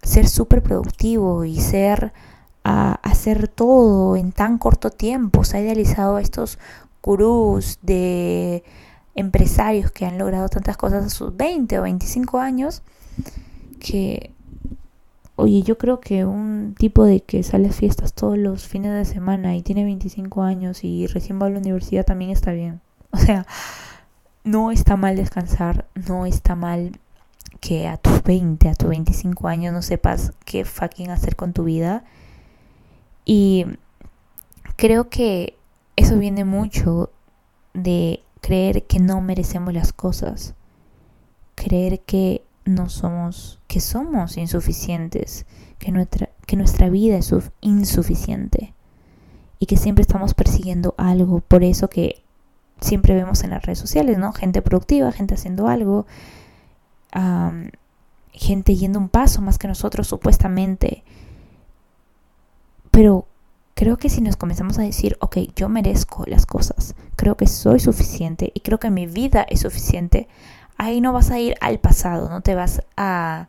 ser 0.02 0.28
súper 0.28 0.62
productivo 0.62 1.44
y 1.44 1.60
ser 1.60 2.12
a 2.64 2.92
hacer 3.02 3.48
todo 3.48 4.16
en 4.16 4.32
tan 4.32 4.58
corto 4.58 4.90
tiempo. 4.90 5.44
Se 5.44 5.58
ha 5.58 5.60
idealizado 5.60 6.16
a 6.16 6.20
estos 6.20 6.58
gurús 7.02 7.78
de 7.82 8.62
empresarios 9.14 9.90
que 9.90 10.06
han 10.06 10.18
logrado 10.18 10.48
tantas 10.48 10.76
cosas 10.76 11.04
a 11.06 11.10
sus 11.10 11.36
20 11.36 11.78
o 11.78 11.82
25 11.82 12.38
años 12.38 12.82
que 13.80 14.32
Oye, 15.40 15.62
yo 15.62 15.78
creo 15.78 16.00
que 16.00 16.24
un 16.24 16.74
tipo 16.76 17.04
de 17.04 17.20
que 17.20 17.44
sale 17.44 17.68
a 17.68 17.72
fiestas 17.72 18.12
todos 18.12 18.36
los 18.36 18.66
fines 18.66 18.92
de 18.92 19.04
semana 19.04 19.54
y 19.54 19.62
tiene 19.62 19.84
25 19.84 20.42
años 20.42 20.82
y 20.82 21.06
recién 21.06 21.40
va 21.40 21.46
a 21.46 21.50
la 21.50 21.60
universidad 21.60 22.04
también 22.04 22.32
está 22.32 22.50
bien. 22.52 22.80
O 23.12 23.18
sea, 23.18 23.46
no 24.42 24.72
está 24.72 24.96
mal 24.96 25.14
descansar, 25.14 25.86
no 26.08 26.26
está 26.26 26.56
mal 26.56 26.98
que 27.60 27.86
a 27.86 27.98
tus 27.98 28.20
20, 28.24 28.68
a 28.68 28.74
tus 28.74 28.88
25 28.88 29.46
años 29.46 29.72
no 29.72 29.80
sepas 29.80 30.32
qué 30.44 30.64
fucking 30.64 31.10
hacer 31.10 31.36
con 31.36 31.52
tu 31.52 31.62
vida. 31.62 32.02
Y 33.24 33.64
creo 34.74 35.08
que 35.08 35.56
eso 35.94 36.18
viene 36.18 36.44
mucho 36.44 37.12
de 37.74 38.24
creer 38.40 38.88
que 38.88 38.98
no 38.98 39.20
merecemos 39.20 39.72
las 39.72 39.92
cosas. 39.92 40.54
Creer 41.54 42.00
que 42.00 42.42
no 42.68 42.88
somos, 42.88 43.60
que 43.66 43.80
somos 43.80 44.36
insuficientes, 44.36 45.46
que 45.78 45.92
nuestra, 45.92 46.30
que 46.46 46.56
nuestra 46.56 46.88
vida 46.88 47.16
es 47.16 47.32
insuficiente 47.60 48.74
y 49.58 49.66
que 49.66 49.76
siempre 49.76 50.02
estamos 50.02 50.34
persiguiendo 50.34 50.94
algo. 50.96 51.40
Por 51.40 51.64
eso 51.64 51.88
que 51.88 52.22
siempre 52.80 53.14
vemos 53.14 53.42
en 53.42 53.50
las 53.50 53.64
redes 53.64 53.78
sociales, 53.78 54.18
¿no? 54.18 54.32
Gente 54.32 54.62
productiva, 54.62 55.12
gente 55.12 55.34
haciendo 55.34 55.68
algo, 55.68 56.06
gente 58.32 58.76
yendo 58.76 58.98
un 58.98 59.08
paso 59.08 59.42
más 59.42 59.58
que 59.58 59.68
nosotros 59.68 60.06
supuestamente. 60.06 61.02
Pero 62.90 63.26
creo 63.74 63.96
que 63.96 64.08
si 64.08 64.20
nos 64.20 64.36
comenzamos 64.36 64.78
a 64.78 64.82
decir, 64.82 65.16
ok, 65.20 65.38
yo 65.54 65.68
merezco 65.68 66.24
las 66.26 66.46
cosas, 66.46 66.94
creo 67.16 67.36
que 67.36 67.46
soy 67.46 67.80
suficiente 67.80 68.50
y 68.54 68.60
creo 68.60 68.78
que 68.78 68.90
mi 68.90 69.06
vida 69.06 69.42
es 69.48 69.60
suficiente, 69.60 70.28
ahí 70.78 71.00
no 71.00 71.12
vas 71.12 71.30
a 71.30 71.38
ir 71.38 71.56
al 71.60 71.78
pasado, 71.78 72.30
no 72.30 72.40
te 72.40 72.54
vas 72.54 72.82
a 72.96 73.48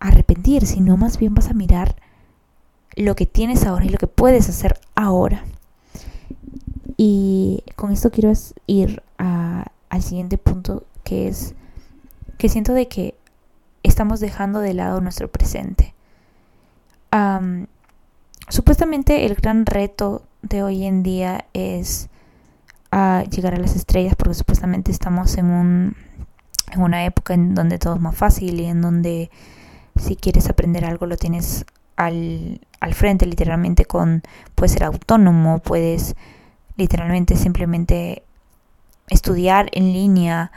arrepentir, 0.00 0.66
sino 0.66 0.96
más 0.96 1.18
bien 1.18 1.34
vas 1.34 1.48
a 1.48 1.54
mirar 1.54 1.96
lo 2.96 3.14
que 3.14 3.26
tienes 3.26 3.64
ahora 3.64 3.84
y 3.84 3.88
lo 3.88 3.98
que 3.98 4.08
puedes 4.08 4.48
hacer 4.48 4.78
ahora. 4.94 5.44
Y 6.96 7.62
con 7.76 7.92
esto 7.92 8.10
quiero 8.10 8.32
ir 8.66 9.02
al 9.16 10.02
siguiente 10.02 10.36
punto, 10.36 10.84
que 11.04 11.28
es 11.28 11.54
que 12.36 12.48
siento 12.48 12.74
de 12.74 12.88
que 12.88 13.14
estamos 13.82 14.20
dejando 14.20 14.60
de 14.60 14.74
lado 14.74 15.00
nuestro 15.00 15.28
presente. 15.30 15.94
supuestamente 18.48 19.24
el 19.26 19.34
gran 19.36 19.66
reto 19.66 20.22
de 20.42 20.62
hoy 20.62 20.84
en 20.84 21.02
día 21.02 21.44
es 21.52 22.08
a 22.90 23.24
llegar 23.30 23.54
a 23.54 23.58
las 23.58 23.76
estrellas 23.76 24.14
porque 24.16 24.34
supuestamente 24.34 24.90
estamos 24.90 25.36
en 25.38 25.46
un 25.46 25.96
en 26.72 26.82
una 26.82 27.04
época 27.04 27.34
en 27.34 27.54
donde 27.54 27.78
todo 27.78 27.94
es 27.94 28.00
más 28.00 28.16
fácil 28.16 28.60
y 28.60 28.66
en 28.66 28.80
donde 28.80 29.30
si 29.96 30.16
quieres 30.16 30.48
aprender 30.48 30.84
algo 30.84 31.06
lo 31.06 31.16
tienes 31.16 31.66
al, 31.96 32.60
al 32.80 32.94
frente, 32.94 33.26
literalmente 33.26 33.84
con, 33.84 34.22
puedes 34.54 34.72
ser 34.72 34.84
autónomo, 34.84 35.58
puedes 35.58 36.16
literalmente 36.76 37.36
simplemente 37.36 38.22
estudiar 39.08 39.68
en 39.72 39.92
línea 39.92 40.52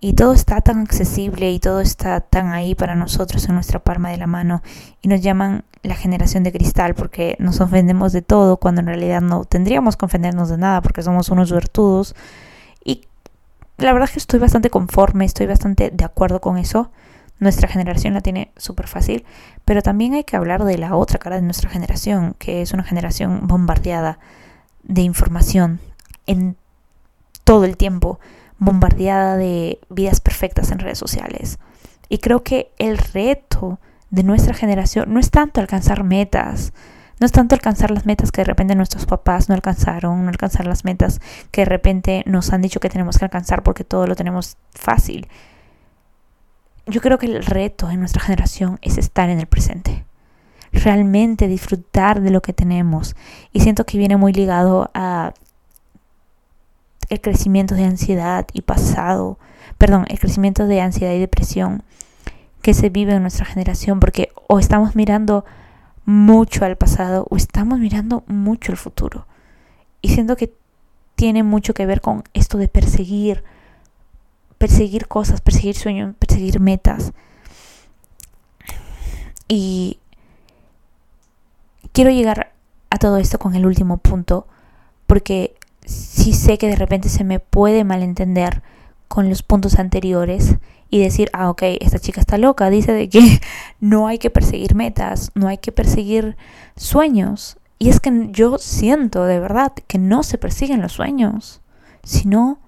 y 0.00 0.14
todo 0.14 0.32
está 0.32 0.60
tan 0.60 0.80
accesible 0.80 1.50
y 1.50 1.58
todo 1.58 1.80
está 1.80 2.20
tan 2.20 2.52
ahí 2.52 2.74
para 2.74 2.94
nosotros 2.94 3.48
en 3.48 3.54
nuestra 3.54 3.80
palma 3.80 4.10
de 4.10 4.16
la 4.16 4.26
mano 4.26 4.62
y 5.02 5.08
nos 5.08 5.20
llaman 5.20 5.64
la 5.82 5.94
generación 5.94 6.44
de 6.44 6.52
cristal 6.52 6.94
porque 6.94 7.36
nos 7.38 7.60
ofendemos 7.60 8.12
de 8.12 8.22
todo 8.22 8.58
cuando 8.58 8.80
en 8.80 8.86
realidad 8.86 9.20
no 9.20 9.44
tendríamos 9.44 9.96
que 9.96 10.06
ofendernos 10.06 10.48
de 10.48 10.58
nada 10.58 10.82
porque 10.82 11.02
somos 11.02 11.30
unos 11.30 11.52
virtudos 11.52 12.14
la 13.78 13.92
verdad 13.92 14.08
es 14.08 14.12
que 14.12 14.18
estoy 14.18 14.40
bastante 14.40 14.70
conforme, 14.70 15.24
estoy 15.24 15.46
bastante 15.46 15.90
de 15.90 16.04
acuerdo 16.04 16.40
con 16.40 16.58
eso. 16.58 16.90
Nuestra 17.38 17.68
generación 17.68 18.14
la 18.14 18.20
tiene 18.20 18.50
súper 18.56 18.88
fácil, 18.88 19.24
pero 19.64 19.82
también 19.82 20.14
hay 20.14 20.24
que 20.24 20.36
hablar 20.36 20.64
de 20.64 20.76
la 20.76 20.96
otra 20.96 21.18
cara 21.18 21.36
de 21.36 21.42
nuestra 21.42 21.70
generación, 21.70 22.34
que 22.38 22.62
es 22.62 22.72
una 22.72 22.82
generación 22.82 23.46
bombardeada 23.46 24.18
de 24.82 25.02
información 25.02 25.78
en 26.26 26.56
todo 27.44 27.64
el 27.64 27.76
tiempo, 27.76 28.18
bombardeada 28.58 29.36
de 29.36 29.78
vidas 29.88 30.20
perfectas 30.20 30.72
en 30.72 30.80
redes 30.80 30.98
sociales. 30.98 31.58
Y 32.08 32.18
creo 32.18 32.42
que 32.42 32.72
el 32.78 32.98
reto 32.98 33.78
de 34.10 34.24
nuestra 34.24 34.54
generación 34.54 35.12
no 35.12 35.20
es 35.20 35.30
tanto 35.30 35.60
alcanzar 35.60 36.02
metas, 36.02 36.72
no 37.20 37.26
es 37.26 37.32
tanto 37.32 37.54
alcanzar 37.54 37.90
las 37.90 38.06
metas 38.06 38.30
que 38.30 38.42
de 38.42 38.44
repente 38.44 38.74
nuestros 38.74 39.06
papás 39.06 39.48
no 39.48 39.54
alcanzaron, 39.54 40.22
no 40.22 40.28
alcanzar 40.28 40.66
las 40.66 40.84
metas 40.84 41.20
que 41.50 41.62
de 41.62 41.66
repente 41.66 42.22
nos 42.26 42.52
han 42.52 42.62
dicho 42.62 42.80
que 42.80 42.88
tenemos 42.88 43.18
que 43.18 43.24
alcanzar 43.24 43.62
porque 43.62 43.84
todo 43.84 44.06
lo 44.06 44.14
tenemos 44.14 44.56
fácil. 44.70 45.28
Yo 46.86 47.00
creo 47.00 47.18
que 47.18 47.26
el 47.26 47.44
reto 47.44 47.90
en 47.90 48.00
nuestra 48.00 48.22
generación 48.22 48.78
es 48.82 48.98
estar 48.98 49.28
en 49.28 49.40
el 49.40 49.46
presente. 49.46 50.04
Realmente 50.72 51.48
disfrutar 51.48 52.20
de 52.20 52.30
lo 52.30 52.40
que 52.40 52.52
tenemos. 52.52 53.16
Y 53.52 53.60
siento 53.60 53.84
que 53.84 53.98
viene 53.98 54.16
muy 54.16 54.32
ligado 54.32 54.90
a 54.94 55.34
el 57.08 57.20
crecimiento 57.20 57.74
de 57.74 57.84
ansiedad 57.84 58.46
y 58.52 58.62
pasado, 58.62 59.38
perdón, 59.76 60.04
el 60.08 60.18
crecimiento 60.18 60.66
de 60.66 60.80
ansiedad 60.80 61.14
y 61.14 61.18
depresión 61.18 61.82
que 62.62 62.74
se 62.74 62.90
vive 62.90 63.14
en 63.14 63.22
nuestra 63.22 63.46
generación 63.46 64.00
porque 64.00 64.30
o 64.46 64.58
estamos 64.58 64.94
mirando 64.94 65.44
mucho 66.08 66.64
al 66.64 66.78
pasado 66.78 67.26
o 67.28 67.36
estamos 67.36 67.78
mirando 67.78 68.24
mucho 68.28 68.72
al 68.72 68.78
futuro. 68.78 69.26
Y 70.00 70.08
siento 70.08 70.36
que 70.36 70.54
tiene 71.16 71.42
mucho 71.42 71.74
que 71.74 71.84
ver 71.84 72.00
con 72.00 72.24
esto 72.32 72.56
de 72.56 72.66
perseguir, 72.66 73.44
perseguir 74.56 75.06
cosas, 75.06 75.42
perseguir 75.42 75.76
sueños, 75.76 76.14
perseguir 76.18 76.60
metas. 76.60 77.12
Y 79.48 79.98
quiero 81.92 82.10
llegar 82.10 82.54
a 82.88 82.96
todo 82.96 83.18
esto 83.18 83.38
con 83.38 83.54
el 83.54 83.66
último 83.66 83.98
punto, 83.98 84.46
porque 85.06 85.56
sí 85.84 86.32
sé 86.32 86.56
que 86.56 86.68
de 86.68 86.76
repente 86.76 87.10
se 87.10 87.22
me 87.22 87.38
puede 87.38 87.84
malentender 87.84 88.62
con 89.08 89.28
los 89.28 89.42
puntos 89.42 89.78
anteriores 89.78 90.56
y 90.90 91.00
decir, 91.00 91.28
ah, 91.32 91.50
ok, 91.50 91.62
esta 91.80 91.98
chica 91.98 92.20
está 92.20 92.38
loca, 92.38 92.70
dice 92.70 92.92
de 92.92 93.08
que 93.08 93.40
no 93.80 94.06
hay 94.06 94.18
que 94.18 94.30
perseguir 94.30 94.74
metas, 94.74 95.30
no 95.34 95.48
hay 95.48 95.58
que 95.58 95.72
perseguir 95.72 96.36
sueños. 96.76 97.58
Y 97.78 97.90
es 97.90 98.00
que 98.00 98.28
yo 98.30 98.58
siento 98.58 99.24
de 99.24 99.40
verdad 99.40 99.72
que 99.86 99.98
no 99.98 100.22
se 100.22 100.38
persiguen 100.38 100.82
los 100.82 100.92
sueños, 100.92 101.60
sino 102.02 102.58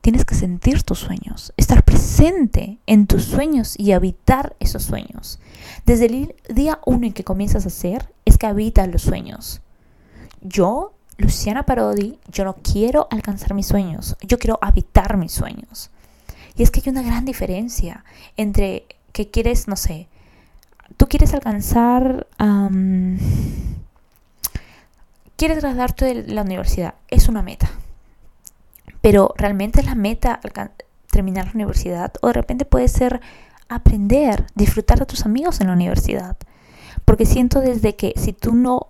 tienes 0.00 0.24
que 0.24 0.34
sentir 0.34 0.82
tus 0.82 1.00
sueños, 1.00 1.52
estar 1.56 1.84
presente 1.84 2.78
en 2.86 3.06
tus 3.06 3.24
sueños 3.24 3.74
y 3.78 3.92
habitar 3.92 4.56
esos 4.60 4.84
sueños. 4.84 5.40
Desde 5.84 6.06
el 6.06 6.34
día 6.48 6.80
uno 6.86 7.06
en 7.06 7.12
que 7.12 7.24
comienzas 7.24 7.64
a 7.64 7.68
hacer, 7.68 8.14
es 8.24 8.38
que 8.38 8.46
habitas 8.46 8.88
los 8.88 9.02
sueños. 9.02 9.62
Yo 10.40 10.95
Luciana 11.18 11.64
Parodi, 11.64 12.18
yo 12.30 12.44
no 12.44 12.56
quiero 12.56 13.08
alcanzar 13.10 13.54
mis 13.54 13.66
sueños, 13.66 14.16
yo 14.22 14.38
quiero 14.38 14.58
habitar 14.60 15.16
mis 15.16 15.32
sueños. 15.32 15.90
Y 16.56 16.62
es 16.62 16.70
que 16.70 16.80
hay 16.84 16.90
una 16.90 17.02
gran 17.02 17.24
diferencia 17.24 18.04
entre 18.36 18.86
que 19.12 19.30
quieres, 19.30 19.68
no 19.68 19.76
sé, 19.76 20.08
tú 20.96 21.06
quieres 21.06 21.32
alcanzar, 21.34 22.26
quieres 25.36 25.58
graduarte 25.58 26.04
de 26.04 26.32
la 26.32 26.42
universidad, 26.42 26.94
es 27.08 27.28
una 27.28 27.42
meta. 27.42 27.70
Pero 29.00 29.34
realmente 29.36 29.80
es 29.80 29.86
la 29.86 29.94
meta 29.94 30.40
terminar 31.10 31.46
la 31.46 31.52
universidad 31.52 32.12
o 32.20 32.26
de 32.28 32.32
repente 32.32 32.64
puede 32.64 32.88
ser 32.88 33.20
aprender, 33.68 34.46
disfrutar 34.54 34.98
de 34.98 35.06
tus 35.06 35.24
amigos 35.24 35.60
en 35.60 35.68
la 35.68 35.72
universidad. 35.72 36.36
Porque 37.04 37.24
siento 37.24 37.60
desde 37.60 37.94
que 37.94 38.14
si 38.16 38.32
tú 38.32 38.54
no 38.54 38.88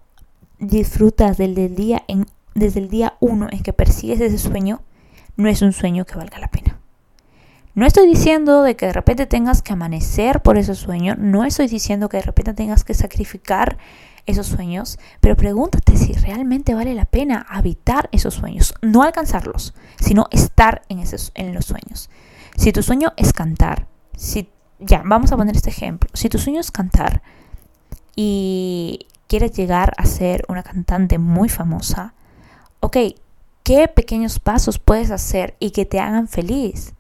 disfrutas 0.59 1.37
del, 1.37 1.55
día 1.75 2.03
en, 2.09 2.27
desde 2.55 2.81
el 2.81 2.89
día 2.89 3.15
uno 3.21 3.49
en 3.51 3.63
que 3.63 3.73
persigues 3.73 4.21
ese 4.21 4.39
sueño, 4.39 4.83
no 5.37 5.49
es 5.49 5.63
un 5.63 5.73
sueño 5.73 6.05
que 6.05 6.17
valga 6.17 6.39
la 6.39 6.49
pena. 6.49 6.79
No 7.75 7.85
estoy 7.85 8.07
diciendo 8.09 8.63
de 8.63 8.75
que 8.75 8.87
de 8.87 8.95
repente 8.95 9.27
tengas 9.27 9.61
que 9.61 9.75
amanecer 9.75 10.41
por 10.41 10.57
ese 10.57 10.75
sueño, 10.75 11.15
no 11.19 11.45
estoy 11.45 11.69
diciendo 11.69 12.09
que 12.09 12.17
de 12.17 12.23
repente 12.23 12.55
tengas 12.55 12.85
que 12.85 12.95
sacrificar 12.95 13.77
esos 14.25 14.47
sueños, 14.47 14.99
pero 15.21 15.37
pregúntate 15.37 15.97
si 15.97 16.13
realmente 16.15 16.75
vale 16.75 16.95
la 16.95 17.05
pena 17.05 17.47
habitar 17.49 18.09
esos 18.13 18.35
sueños, 18.35 18.75
no 18.83 19.03
alcanzarlos, 19.03 19.75
sino 20.01 20.27
estar 20.31 20.83
en, 20.89 20.99
esos, 20.99 21.33
en 21.35 21.55
los 21.55 21.67
sueños. 21.67 22.11
Si 22.57 22.73
tu 22.73 22.83
sueño 22.83 23.13
es 23.17 23.33
cantar, 23.33 23.87
si 24.17 24.49
ya, 24.79 25.03
vamos 25.05 25.33
a 25.33 25.37
poner 25.37 25.55
este 25.55 25.71
ejemplo, 25.71 26.11
si 26.15 26.29
tu 26.29 26.39
sueño 26.39 26.61
es 26.61 26.71
cantar 26.71 27.23
y 28.17 29.07
quieres 29.27 29.53
llegar 29.53 29.93
a 29.97 30.07
ser 30.07 30.45
una 30.49 30.63
cantante 30.63 31.19
muy 31.19 31.49
famosa, 31.49 32.15
ok, 32.81 32.97
¿qué 33.63 33.89
pequeños 33.89 34.39
pasos 34.39 34.79
puedes 34.79 35.11
hacer 35.11 35.57
y 35.59 35.71
que 35.71 35.85
te 35.85 36.01
hagan 36.01 36.29
feliz? 36.29 36.95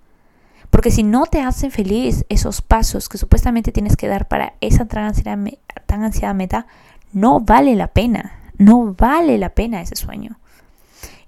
Porque 0.70 0.90
si 0.90 1.02
no 1.02 1.26
te 1.26 1.40
hacen 1.40 1.70
feliz 1.70 2.24
esos 2.28 2.60
pasos 2.60 3.08
que 3.08 3.18
supuestamente 3.18 3.72
tienes 3.72 3.96
que 3.96 4.08
dar 4.08 4.28
para 4.28 4.54
esa 4.60 4.84
tan 4.86 5.04
ansiada, 5.04 6.34
meta, 6.34 6.66
no 7.12 7.40
vale 7.40 7.74
la 7.76 7.88
pena. 7.88 8.32
No 8.58 8.94
vale 8.94 9.38
la 9.38 9.50
pena 9.50 9.80
ese 9.80 9.96
sueño. 9.96 10.38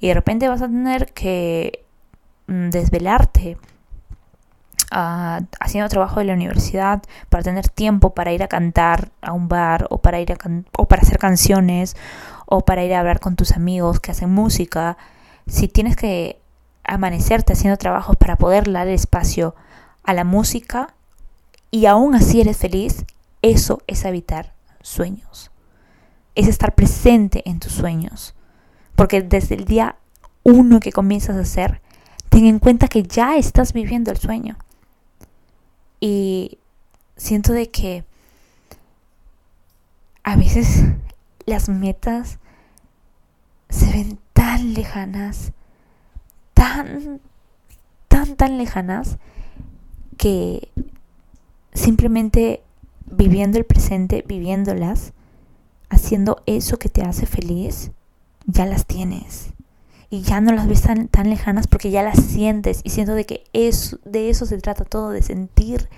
Y 0.01 0.09
de 0.09 0.15
repente 0.15 0.49
vas 0.49 0.63
a 0.63 0.67
tener 0.67 1.13
que 1.13 1.85
mm, 2.47 2.71
desvelarte 2.71 3.59
ah, 4.91 5.41
haciendo 5.61 5.89
trabajo 5.89 6.21
de 6.21 6.27
la 6.27 6.35
universidad 6.35 7.03
para 7.29 7.43
tener 7.43 7.69
tiempo 7.69 8.15
para 8.15 8.33
ir 8.33 8.43
a 8.43 8.49
cantar 8.49 9.11
a 9.21 9.33
un 9.33 9.49
bar 9.49 9.87
o 9.91 9.99
para 9.99 10.21
ir 10.21 10.33
a 10.33 10.37
o 10.77 10.87
para 10.87 11.03
hacer 11.03 11.19
canciones 11.19 11.97
o 12.47 12.63
para 12.63 12.85
ir 12.85 12.95
a 12.95 13.01
hablar 13.01 13.21
con 13.21 13.37
tus 13.37 13.53
amigos 13.53 14.01
que 14.01 14.11
hacen 14.13 14.31
música. 14.31 14.97
Si 15.47 15.69
tienes 15.69 15.97
que 15.97 16.41
amanecerte 16.85 17.53
haciendo 17.53 17.77
trabajos 17.77 18.17
para 18.17 18.37
poder 18.37 18.71
dar 18.73 18.89
espacio 18.89 19.55
a 20.03 20.15
la 20.15 20.25
música 20.25 20.95
y 21.71 21.87
aún 21.87 22.15
así 22.15 22.41
eres 22.41 22.57
feliz, 22.57 23.05
eso 23.43 23.83
es 23.87 24.07
habitar 24.07 24.55
sueños. 24.81 25.51
Es 26.35 26.49
estar 26.49 26.75
presente 26.75 27.43
en 27.49 27.61
tus 27.61 27.73
sueños. 27.73 28.35
Porque 28.97 29.23
desde 29.23 29.55
el 29.55 29.65
día 29.65 29.97
uno 30.43 30.81
que 30.81 30.93
comienzas 30.93 31.37
a 31.37 31.41
hacer, 31.41 31.83
ten 32.31 32.47
en 32.47 32.59
cuenta 32.59 32.89
que 32.89 33.03
ya 33.03 33.37
estás 33.37 33.73
viviendo 33.73 34.11
el 34.11 34.17
sueño. 34.17 34.57
Y 36.01 36.59
siento 37.17 37.53
de 37.53 37.71
que 37.71 38.05
a 40.23 40.37
veces 40.37 40.85
las 41.47 41.69
metas 41.69 42.39
se 43.69 43.91
ven 43.93 44.19
tan 44.33 44.75
lejanas 44.75 45.53
tan, 46.59 47.21
tan, 48.09 48.35
tan 48.35 48.59
lejanas 48.59 49.19
que 50.17 50.73
simplemente 51.73 52.65
viviendo 53.07 53.59
el 53.59 53.65
presente, 53.65 54.25
viviéndolas, 54.27 55.13
haciendo 55.89 56.43
eso 56.47 56.81
que 56.81 56.89
te 56.89 57.03
hace 57.03 57.27
feliz, 57.27 57.93
ya 58.45 58.67
las 58.67 58.87
tienes. 58.87 59.51
Y 60.11 60.23
ya 60.23 60.41
no 60.41 60.53
las 60.53 60.67
ves 60.67 60.83
tan, 60.83 61.09
tan 61.09 61.29
lejanas 61.29 61.67
porque 61.67 61.91
ya 61.91 62.03
las 62.03 62.19
sientes. 62.23 62.81
Y 62.83 62.91
siento 62.91 63.15
de 63.15 63.27
que 63.27 63.45
eso, 63.53 63.99
de 64.05 64.31
eso 64.31 64.47
se 64.47 64.59
trata 64.59 64.85
todo, 64.85 65.11
de 65.11 65.23
sentir, 65.23 65.89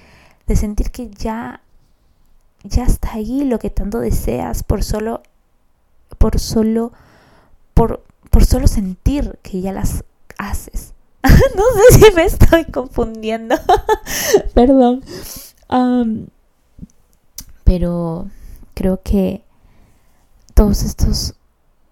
de 0.46 0.56
sentir 0.56 0.90
que 0.90 1.10
ya, 1.10 1.60
ya 2.64 2.84
está 2.84 3.12
ahí 3.12 3.44
lo 3.44 3.58
que 3.58 3.70
tanto 3.70 4.00
deseas 4.00 4.62
por 4.64 4.82
solo, 4.82 5.22
por 6.18 6.40
solo, 6.40 6.92
por, 7.74 8.04
por 8.30 8.44
solo 8.44 8.66
sentir 8.66 9.38
que 9.42 9.60
ya 9.60 9.72
las 9.72 10.04
haces. 10.38 10.92
no 11.22 11.62
sé 11.90 11.98
si 11.98 12.14
me 12.14 12.24
estoy 12.24 12.64
confundiendo. 12.64 13.56
Perdón. 14.54 15.04
pero 17.64 18.28
creo 18.74 19.00
que 19.02 19.44
todos 20.54 20.82
estos 20.82 21.34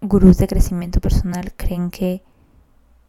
gurús 0.00 0.38
de 0.38 0.46
crecimiento 0.46 1.00
personal 1.00 1.52
creen 1.56 1.90
que 1.90 2.22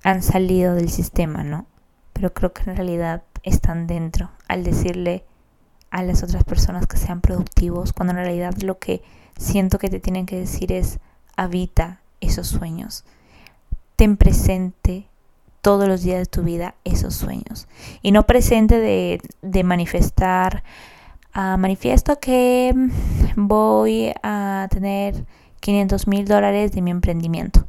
han 0.03 0.23
salido 0.23 0.75
del 0.75 0.89
sistema, 0.89 1.43
¿no? 1.43 1.65
Pero 2.13 2.33
creo 2.33 2.53
que 2.53 2.69
en 2.69 2.75
realidad 2.75 3.23
están 3.43 3.87
dentro 3.87 4.29
al 4.47 4.63
decirle 4.63 5.23
a 5.91 6.03
las 6.03 6.23
otras 6.23 6.43
personas 6.43 6.87
que 6.87 6.97
sean 6.97 7.21
productivos, 7.21 7.93
cuando 7.93 8.11
en 8.11 8.25
realidad 8.25 8.55
lo 8.61 8.79
que 8.79 9.01
siento 9.37 9.79
que 9.79 9.89
te 9.89 9.99
tienen 9.99 10.25
que 10.25 10.39
decir 10.39 10.71
es 10.71 10.99
habita 11.35 12.01
esos 12.21 12.47
sueños. 12.47 13.05
Ten 13.95 14.17
presente 14.17 15.07
todos 15.61 15.87
los 15.87 16.03
días 16.03 16.19
de 16.19 16.25
tu 16.25 16.43
vida 16.43 16.75
esos 16.83 17.15
sueños. 17.15 17.67
Y 18.01 18.11
no 18.11 18.25
presente 18.25 18.79
de, 18.79 19.63
manifestar, 19.63 20.63
uh, 21.35 21.57
manifiesto 21.57 22.19
que 22.19 22.73
voy 23.35 24.13
a 24.23 24.67
tener 24.69 25.25
500 25.59 26.07
mil 26.07 26.25
dólares 26.25 26.71
de 26.71 26.81
mi 26.81 26.91
emprendimiento. 26.91 27.67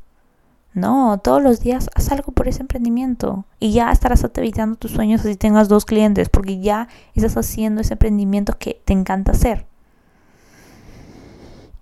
No, 0.73 1.19
todos 1.19 1.43
los 1.43 1.61
días 1.61 1.91
haz 1.97 2.13
algo 2.13 2.33
por 2.33 2.47
ese 2.47 2.63
emprendimiento 2.63 3.45
y 3.59 3.73
ya 3.73 3.91
estarás 3.91 4.25
evitando 4.35 4.77
tus 4.77 4.93
sueños 4.93 5.23
si 5.23 5.35
tengas 5.35 5.69
dos 5.69 5.85
clientes 5.85 6.29
porque 6.29 6.61
ya 6.61 6.89
estás 7.15 7.37
haciendo 7.37 7.81
ese 7.81 7.95
emprendimiento 7.95 8.57
que 8.57 8.81
te 8.85 8.93
encanta 8.93 9.33
hacer. 9.33 9.67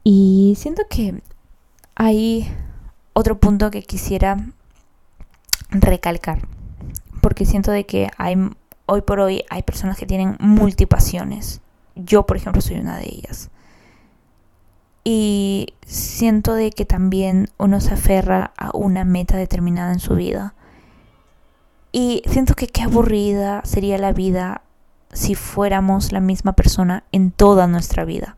Y 0.05 0.55
siento 0.57 0.83
que 0.89 1.23
hay 1.95 2.51
otro 3.13 3.39
punto 3.39 3.71
que 3.71 3.83
quisiera 3.83 4.39
recalcar. 5.71 6.41
Porque 7.21 7.45
siento 7.45 7.73
de 7.73 7.85
que 7.85 8.09
hay, 8.17 8.37
hoy 8.87 9.03
por 9.03 9.21
hoy 9.21 9.45
hay 9.51 9.63
personas 9.65 9.99
que 9.99 10.07
tienen 10.07 10.37
multipasiones. 10.41 11.61
Yo, 11.95 12.25
por 12.25 12.37
ejemplo, 12.37 12.63
soy 12.63 12.79
una 12.79 12.97
de 12.97 13.07
ellas. 13.07 13.51
Y 15.11 15.73
siento 15.87 16.53
de 16.53 16.71
que 16.71 16.85
también 16.85 17.49
uno 17.57 17.81
se 17.81 17.95
aferra 17.95 18.53
a 18.59 18.77
una 18.77 19.07
meta 19.07 19.39
determinada 19.39 19.95
en 19.95 20.01
su 20.01 20.15
vida. 20.17 20.53
Y 21.93 22.23
siento 22.27 22.53
que 22.53 22.67
qué 22.67 22.83
aburrida 22.83 23.63
sería 23.65 23.97
la 23.97 24.13
vida 24.13 24.61
si 25.11 25.35
fuéramos 25.35 26.13
la 26.13 26.21
misma 26.21 26.53
persona 26.53 27.05
en 27.11 27.31
toda 27.31 27.67
nuestra 27.67 28.05
vida. 28.05 28.37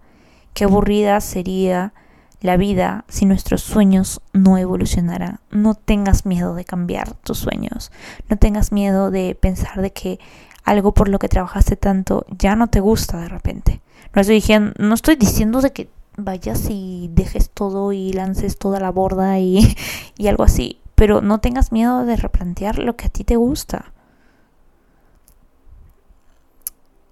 Qué 0.54 0.62
aburrida 0.62 1.20
sería 1.20 1.92
la 2.40 2.56
vida 2.56 3.04
si 3.08 3.26
nuestros 3.26 3.62
sueños 3.62 4.20
no 4.32 4.56
evolucionarán. 4.56 5.40
No 5.50 5.74
tengas 5.74 6.24
miedo 6.24 6.54
de 6.54 6.64
cambiar 6.64 7.14
tus 7.14 7.38
sueños. 7.38 7.90
No 8.28 8.36
tengas 8.36 8.70
miedo 8.70 9.10
de 9.10 9.34
pensar 9.34 9.82
de 9.82 9.92
que 9.92 10.20
algo 10.62 10.94
por 10.94 11.08
lo 11.08 11.18
que 11.18 11.28
trabajaste 11.28 11.74
tanto 11.74 12.26
ya 12.30 12.54
no 12.54 12.68
te 12.68 12.78
gusta 12.78 13.20
de 13.20 13.28
repente. 13.28 13.80
No 14.14 14.20
estoy 14.20 14.36
diciendo, 14.36 14.72
no 14.78 14.94
estoy 14.94 15.16
diciendo 15.16 15.60
de 15.62 15.72
que 15.72 15.90
vayas 16.16 16.66
y 16.68 17.10
dejes 17.12 17.50
todo 17.50 17.92
y 17.92 18.12
lances 18.12 18.58
toda 18.58 18.80
la 18.80 18.90
borda 18.90 19.38
y, 19.38 19.76
y 20.16 20.28
algo 20.28 20.44
así. 20.44 20.80
Pero 20.94 21.20
no 21.22 21.40
tengas 21.40 21.72
miedo 21.72 22.04
de 22.04 22.16
replantear 22.16 22.78
lo 22.78 22.96
que 22.96 23.06
a 23.06 23.10
ti 23.10 23.24
te 23.24 23.36
gusta. 23.36 23.92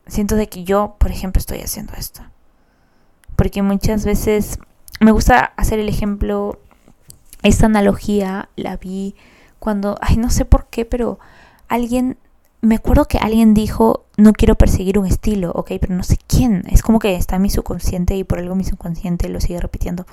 Siento 0.07 0.37
de 0.37 0.49
que 0.49 0.65
yo, 0.65 0.97
por 0.99 1.11
ejemplo, 1.11 1.39
estoy 1.39 1.61
haciendo 1.61 1.93
esto. 1.95 2.23
Porque 3.37 3.63
muchas 3.63 4.05
veces 4.05 4.59
me 5.01 5.13
gusta 5.13 5.53
hacer 5.57 5.79
el 5.79 5.89
ejemplo, 5.89 6.59
esta 7.43 7.67
analogía 7.67 8.49
la 8.57 8.77
vi 8.77 9.15
cuando, 9.59 9.97
ay, 10.01 10.17
no 10.17 10.31
sé 10.31 10.45
por 10.45 10.67
qué, 10.67 10.85
pero 10.85 11.19
alguien, 11.69 12.19
me 12.61 12.75
acuerdo 12.75 13.05
que 13.05 13.19
alguien 13.19 13.55
dijo, 13.55 14.07
no 14.17 14.33
quiero 14.33 14.57
perseguir 14.57 14.99
un 14.99 15.07
estilo, 15.07 15.53
ok, 15.53 15.73
pero 15.81 15.95
no 15.95 16.03
sé 16.03 16.19
quién, 16.27 16.65
es 16.71 16.83
como 16.83 16.99
que 16.99 17.15
está 17.15 17.37
en 17.37 17.43
mi 17.43 17.51
subconsciente 17.51 18.17
y 18.17 18.25
por 18.25 18.39
algo 18.39 18.55
mi 18.55 18.65
subconsciente 18.65 19.29
lo 19.29 19.41
sigue 19.41 19.61
repitiendo. 19.61 20.07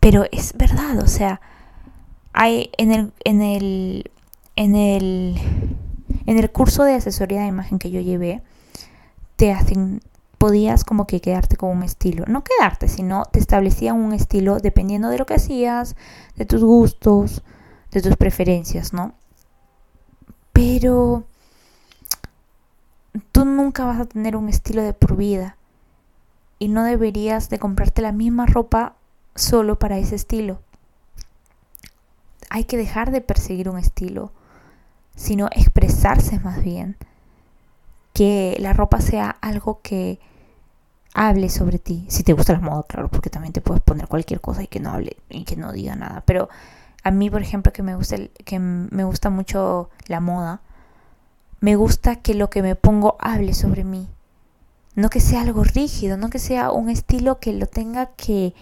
pero 0.00 0.24
es 0.32 0.54
verdad, 0.56 0.98
o 0.98 1.06
sea, 1.06 1.40
hay 2.32 2.70
en 2.76 2.92
el, 2.92 3.12
en 3.24 3.42
el, 3.42 4.10
en 4.56 4.76
el, 4.76 5.40
en 6.26 6.38
el 6.38 6.50
curso 6.50 6.84
de 6.84 6.94
asesoría 6.94 7.42
de 7.42 7.46
imagen 7.46 7.78
que 7.78 7.90
yo 7.90 8.00
llevé, 8.00 8.42
te 9.36 9.52
hacen 9.52 10.00
podías 10.44 10.84
como 10.84 11.06
que 11.06 11.22
quedarte 11.22 11.56
con 11.56 11.70
un 11.70 11.82
estilo. 11.82 12.26
No 12.26 12.44
quedarte, 12.44 12.86
sino 12.88 13.24
te 13.24 13.38
establecían 13.38 13.96
un 13.96 14.12
estilo 14.12 14.58
dependiendo 14.58 15.08
de 15.08 15.16
lo 15.16 15.24
que 15.24 15.32
hacías, 15.32 15.96
de 16.36 16.44
tus 16.44 16.62
gustos, 16.62 17.42
de 17.90 18.02
tus 18.02 18.16
preferencias, 18.18 18.92
¿no? 18.92 19.14
Pero 20.54 21.24
tú 23.32 23.44
nunca 23.44 23.84
vas 23.84 24.00
a 24.00 24.06
tener 24.06 24.36
un 24.36 24.48
estilo 24.48 24.82
de 24.82 24.94
por 24.94 25.16
vida 25.16 25.56
y 26.58 26.68
no 26.68 26.84
deberías 26.84 27.50
de 27.50 27.58
comprarte 27.58 28.00
la 28.00 28.12
misma 28.12 28.46
ropa 28.46 28.94
solo 29.34 29.78
para 29.78 29.98
ese 29.98 30.14
estilo. 30.14 30.60
Hay 32.48 32.64
que 32.64 32.76
dejar 32.76 33.10
de 33.10 33.20
perseguir 33.20 33.68
un 33.68 33.78
estilo, 33.78 34.32
sino 35.16 35.48
expresarse 35.50 36.38
más 36.38 36.62
bien. 36.62 36.96
Que 38.12 38.56
la 38.60 38.72
ropa 38.72 39.00
sea 39.00 39.30
algo 39.40 39.80
que 39.82 40.20
hable 41.14 41.48
sobre 41.48 41.80
ti. 41.80 42.06
Si 42.08 42.22
te 42.22 42.32
gusta 42.32 42.52
la 42.52 42.60
moda, 42.60 42.84
claro, 42.84 43.08
porque 43.08 43.28
también 43.28 43.52
te 43.52 43.60
puedes 43.60 43.82
poner 43.82 44.06
cualquier 44.06 44.40
cosa 44.40 44.62
y 44.62 44.68
que 44.68 44.78
no 44.78 44.90
hable 44.90 45.16
y 45.28 45.42
que 45.44 45.56
no 45.56 45.72
diga 45.72 45.96
nada. 45.96 46.22
Pero 46.24 46.48
a 47.04 47.10
mí, 47.10 47.30
por 47.30 47.42
ejemplo, 47.42 47.72
que 47.72 47.82
me 47.82 47.94
gusta, 47.94 48.16
que 48.44 48.58
me 48.58 49.04
gusta 49.04 49.28
mucho 49.28 49.90
la 50.06 50.20
moda, 50.20 50.62
me 51.60 51.76
gusta 51.76 52.16
que 52.16 52.34
lo 52.34 52.48
que 52.48 52.62
me 52.62 52.76
pongo 52.76 53.16
hable 53.20 53.52
sobre 53.52 53.84
mí. 53.84 54.08
No 54.94 55.10
que 55.10 55.20
sea 55.20 55.42
algo 55.42 55.64
rígido, 55.64 56.16
no 56.16 56.30
que 56.30 56.38
sea 56.38 56.70
un 56.70 56.88
estilo 56.88 57.40
que 57.40 57.52
lo 57.52 57.66
tenga 57.66 58.06
que 58.16 58.54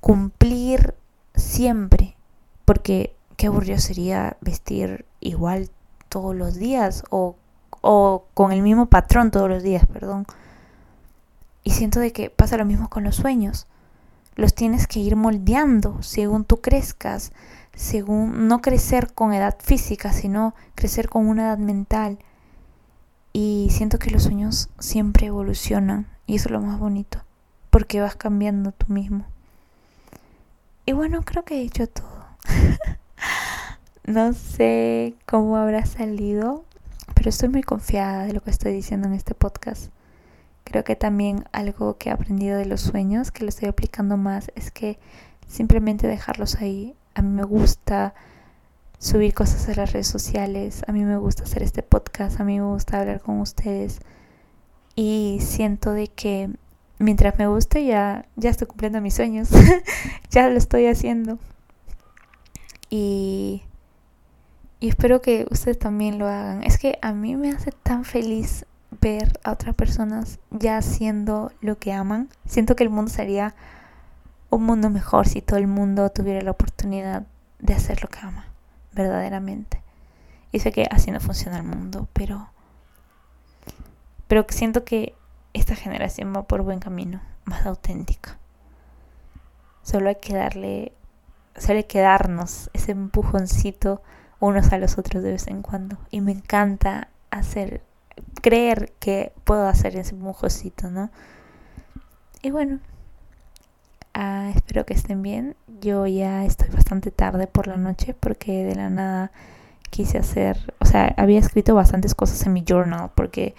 cumplir 0.00 0.94
siempre. 1.34 2.16
Porque 2.64 3.16
qué 3.36 3.48
aburrido 3.48 3.78
sería 3.78 4.36
vestir 4.40 5.04
igual 5.20 5.68
todos 6.08 6.36
los 6.36 6.54
días 6.54 7.02
o, 7.10 7.36
o 7.80 8.26
con 8.34 8.52
el 8.52 8.62
mismo 8.62 8.86
patrón 8.86 9.30
todos 9.30 9.48
los 9.48 9.62
días, 9.62 9.86
perdón. 9.86 10.26
Y 11.64 11.70
siento 11.70 11.98
de 11.98 12.12
que 12.12 12.30
pasa 12.30 12.56
lo 12.56 12.64
mismo 12.64 12.88
con 12.90 13.02
los 13.02 13.16
sueños. 13.16 13.66
Los 14.36 14.54
tienes 14.54 14.86
que 14.86 15.00
ir 15.00 15.16
moldeando 15.16 16.02
según 16.02 16.44
tú 16.44 16.60
crezcas, 16.60 17.32
según 17.74 18.48
no 18.48 18.60
crecer 18.60 19.12
con 19.12 19.32
edad 19.32 19.56
física, 19.60 20.12
sino 20.12 20.54
crecer 20.74 21.08
con 21.08 21.26
una 21.26 21.44
edad 21.44 21.58
mental. 21.58 22.18
Y 23.32 23.68
siento 23.70 23.98
que 23.98 24.10
los 24.10 24.24
sueños 24.24 24.68
siempre 24.78 25.26
evolucionan 25.26 26.06
y 26.26 26.36
eso 26.36 26.48
es 26.48 26.52
lo 26.52 26.60
más 26.60 26.78
bonito, 26.78 27.24
porque 27.70 28.00
vas 28.00 28.16
cambiando 28.16 28.72
tú 28.72 28.92
mismo. 28.92 29.26
Y 30.84 30.92
bueno, 30.92 31.22
creo 31.22 31.44
que 31.44 31.56
he 31.56 31.62
dicho 31.62 31.86
todo. 31.86 32.26
no 34.04 34.32
sé 34.32 35.14
cómo 35.26 35.56
habrá 35.56 35.86
salido, 35.86 36.64
pero 37.14 37.30
estoy 37.30 37.48
muy 37.48 37.62
confiada 37.62 38.24
de 38.24 38.32
lo 38.32 38.42
que 38.42 38.50
estoy 38.50 38.72
diciendo 38.72 39.08
en 39.08 39.14
este 39.14 39.34
podcast. 39.34 39.92
Creo 40.64 40.84
que 40.84 40.96
también 40.96 41.44
algo 41.52 41.98
que 41.98 42.08
he 42.08 42.12
aprendido 42.12 42.58
de 42.58 42.66
los 42.66 42.80
sueños, 42.80 43.30
que 43.30 43.44
lo 43.44 43.48
estoy 43.48 43.68
aplicando 43.68 44.16
más, 44.16 44.50
es 44.54 44.70
que 44.70 44.98
simplemente 45.46 46.06
dejarlos 46.06 46.56
ahí. 46.56 46.94
A 47.14 47.22
mí 47.22 47.28
me 47.28 47.44
gusta 47.44 48.14
subir 48.98 49.34
cosas 49.34 49.68
a 49.68 49.74
las 49.74 49.92
redes 49.92 50.06
sociales, 50.06 50.82
a 50.86 50.92
mí 50.92 51.04
me 51.04 51.16
gusta 51.16 51.42
hacer 51.42 51.62
este 51.62 51.82
podcast, 51.82 52.40
a 52.40 52.44
mí 52.44 52.60
me 52.60 52.66
gusta 52.66 53.00
hablar 53.00 53.20
con 53.20 53.40
ustedes 53.40 54.00
y 54.94 55.38
siento 55.40 55.92
de 55.92 56.08
que 56.08 56.50
mientras 56.98 57.38
me 57.38 57.46
guste 57.46 57.84
ya, 57.84 58.26
ya 58.36 58.50
estoy 58.50 58.66
cumpliendo 58.66 59.00
mis 59.00 59.14
sueños, 59.14 59.50
ya 60.30 60.48
lo 60.48 60.56
estoy 60.56 60.86
haciendo. 60.86 61.38
Y, 62.90 63.62
y 64.80 64.88
espero 64.88 65.22
que 65.22 65.46
ustedes 65.50 65.78
también 65.78 66.18
lo 66.18 66.28
hagan. 66.28 66.62
Es 66.62 66.78
que 66.78 66.98
a 67.02 67.12
mí 67.12 67.36
me 67.36 67.50
hace 67.50 67.72
tan 67.72 68.04
feliz 68.04 68.66
ver 69.00 69.40
a 69.42 69.52
otras 69.52 69.74
personas 69.74 70.38
ya 70.50 70.76
haciendo 70.76 71.52
lo 71.60 71.78
que 71.78 71.92
aman. 71.92 72.28
Siento 72.46 72.76
que 72.76 72.84
el 72.84 72.90
mundo 72.90 73.10
sería 73.10 73.54
un 74.56 74.64
mundo 74.64 74.90
mejor 74.90 75.26
si 75.26 75.42
todo 75.42 75.58
el 75.58 75.66
mundo 75.66 76.10
tuviera 76.10 76.42
la 76.42 76.52
oportunidad 76.52 77.24
de 77.58 77.74
hacer 77.74 78.02
lo 78.02 78.08
que 78.08 78.20
ama, 78.20 78.46
verdaderamente. 78.92 79.82
Y 80.52 80.60
sé 80.60 80.72
que 80.72 80.86
así 80.90 81.10
no 81.10 81.20
funciona 81.20 81.56
el 81.56 81.64
mundo, 81.64 82.08
pero 82.12 82.52
pero 84.32 84.46
siento 84.48 84.82
que 84.82 85.14
esta 85.52 85.76
generación 85.76 86.32
va 86.34 86.44
por 86.44 86.62
buen 86.62 86.78
camino, 86.78 87.20
más 87.44 87.66
auténtica. 87.66 88.38
Solo 89.82 90.08
hay 90.08 90.14
que 90.14 90.34
darle, 90.34 90.92
solo 91.54 91.76
hay 91.76 91.84
que 91.84 92.00
darnos 92.00 92.70
ese 92.72 92.92
empujoncito 92.92 94.00
unos 94.40 94.72
a 94.72 94.78
los 94.78 94.96
otros 94.96 95.22
de 95.22 95.32
vez 95.32 95.48
en 95.48 95.60
cuando. 95.60 95.98
Y 96.10 96.22
me 96.22 96.32
encanta 96.32 97.08
hacer, 97.30 97.82
creer 98.40 98.94
que 99.00 99.34
puedo 99.44 99.68
hacer 99.68 99.98
ese 99.98 100.14
empujoncito, 100.14 100.90
¿no? 100.90 101.10
Y 102.40 102.52
bueno, 102.52 102.80
ah, 104.14 104.50
espero 104.54 104.86
que 104.86 104.94
estén 104.94 105.22
bien. 105.22 105.56
Yo 105.80 106.06
ya 106.06 106.44
estoy 106.44 106.68
bastante 106.68 107.10
tarde 107.10 107.46
por 107.46 107.66
la 107.66 107.76
noche 107.76 108.14
porque 108.14 108.64
de 108.64 108.74
la 108.74 108.90
nada 108.90 109.32
quise 109.90 110.18
hacer, 110.18 110.74
o 110.80 110.86
sea, 110.86 111.14
había 111.18 111.38
escrito 111.38 111.74
bastantes 111.74 112.14
cosas 112.14 112.46
en 112.46 112.54
mi 112.54 112.64
journal 112.66 113.10
porque 113.14 113.54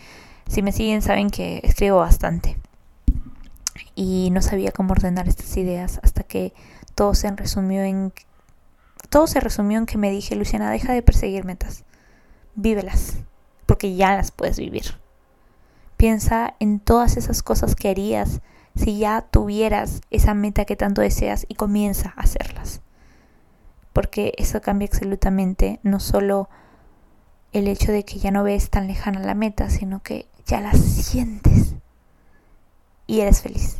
si 0.48 0.64
me 0.64 0.72
siguen 0.72 1.02
saben 1.02 1.30
que 1.30 1.62
escribo 1.64 1.98
bastante. 1.98 2.58
Y 3.96 4.30
no 4.32 4.42
sabía 4.42 4.72
cómo 4.72 4.94
ordenar 4.94 5.28
estas 5.28 5.56
ideas 5.58 6.00
hasta 6.04 6.24
que 6.24 6.54
todo 6.96 7.14
se 7.14 7.30
resumió 7.32 7.84
en 7.84 8.12
todo 9.10 9.28
se 9.28 9.40
resumió 9.40 9.78
en 9.78 9.86
que 9.86 10.00
me 10.00 10.10
dije, 10.10 10.36
Luciana, 10.36 10.72
deja 10.72 10.92
de 10.92 11.04
perseguir 11.04 11.46
metas. 11.46 11.84
Vívelas, 12.56 13.18
porque 13.68 13.96
ya 13.96 14.16
las 14.16 14.32
puedes 14.32 14.58
vivir. 14.58 14.96
Piensa 15.98 16.56
en 16.60 16.80
todas 16.80 17.16
esas 17.16 17.44
cosas 17.44 17.76
que 17.76 17.90
harías 17.90 18.42
si 18.76 18.98
ya 18.98 19.22
tuvieras 19.22 20.02
esa 20.10 20.34
meta 20.34 20.66
que 20.66 20.76
tanto 20.76 21.02
deseas 21.02 21.46
y 21.48 21.56
comienza 21.56 22.14
a 22.16 22.22
hacerlas. 22.22 22.82
Porque 23.94 24.34
eso 24.38 24.62
cambia 24.62 24.88
absolutamente 24.88 25.80
no 25.84 26.00
solo 26.00 26.50
el 27.52 27.68
hecho 27.68 27.92
de 27.92 28.04
que 28.04 28.18
ya 28.18 28.32
no 28.32 28.44
ves 28.44 28.70
tan 28.70 28.88
lejana 28.88 29.20
la 29.20 29.36
meta, 29.36 29.70
sino 29.70 30.02
que 30.02 30.28
ya 30.46 30.60
la 30.60 30.74
sientes 30.74 31.76
y 33.06 33.22
eres 33.22 33.42
feliz. 33.42 33.78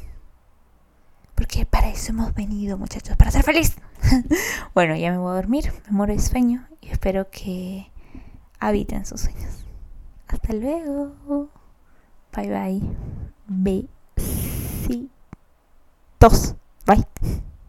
Porque 1.36 1.66
para 1.66 1.90
eso 1.90 2.12
hemos 2.12 2.34
venido, 2.36 2.78
muchachos, 2.78 3.18
para 3.18 3.32
ser 3.32 3.44
feliz. 3.44 3.76
bueno, 4.76 4.96
ya 4.96 5.12
me 5.12 5.18
voy 5.18 5.32
a 5.32 5.36
dormir, 5.36 5.74
me 5.88 5.92
muero 5.92 6.14
de 6.14 6.20
sueño 6.20 6.68
y 6.80 6.90
espero 6.90 7.30
que 7.32 7.92
habiten 8.60 9.06
sus 9.06 9.22
sueños. 9.22 9.66
Hasta 10.28 10.54
luego. 10.54 11.50
Bye 12.36 12.80
bye. 13.58 13.90
Besitos. 16.24 16.56
Bye. 16.86 17.53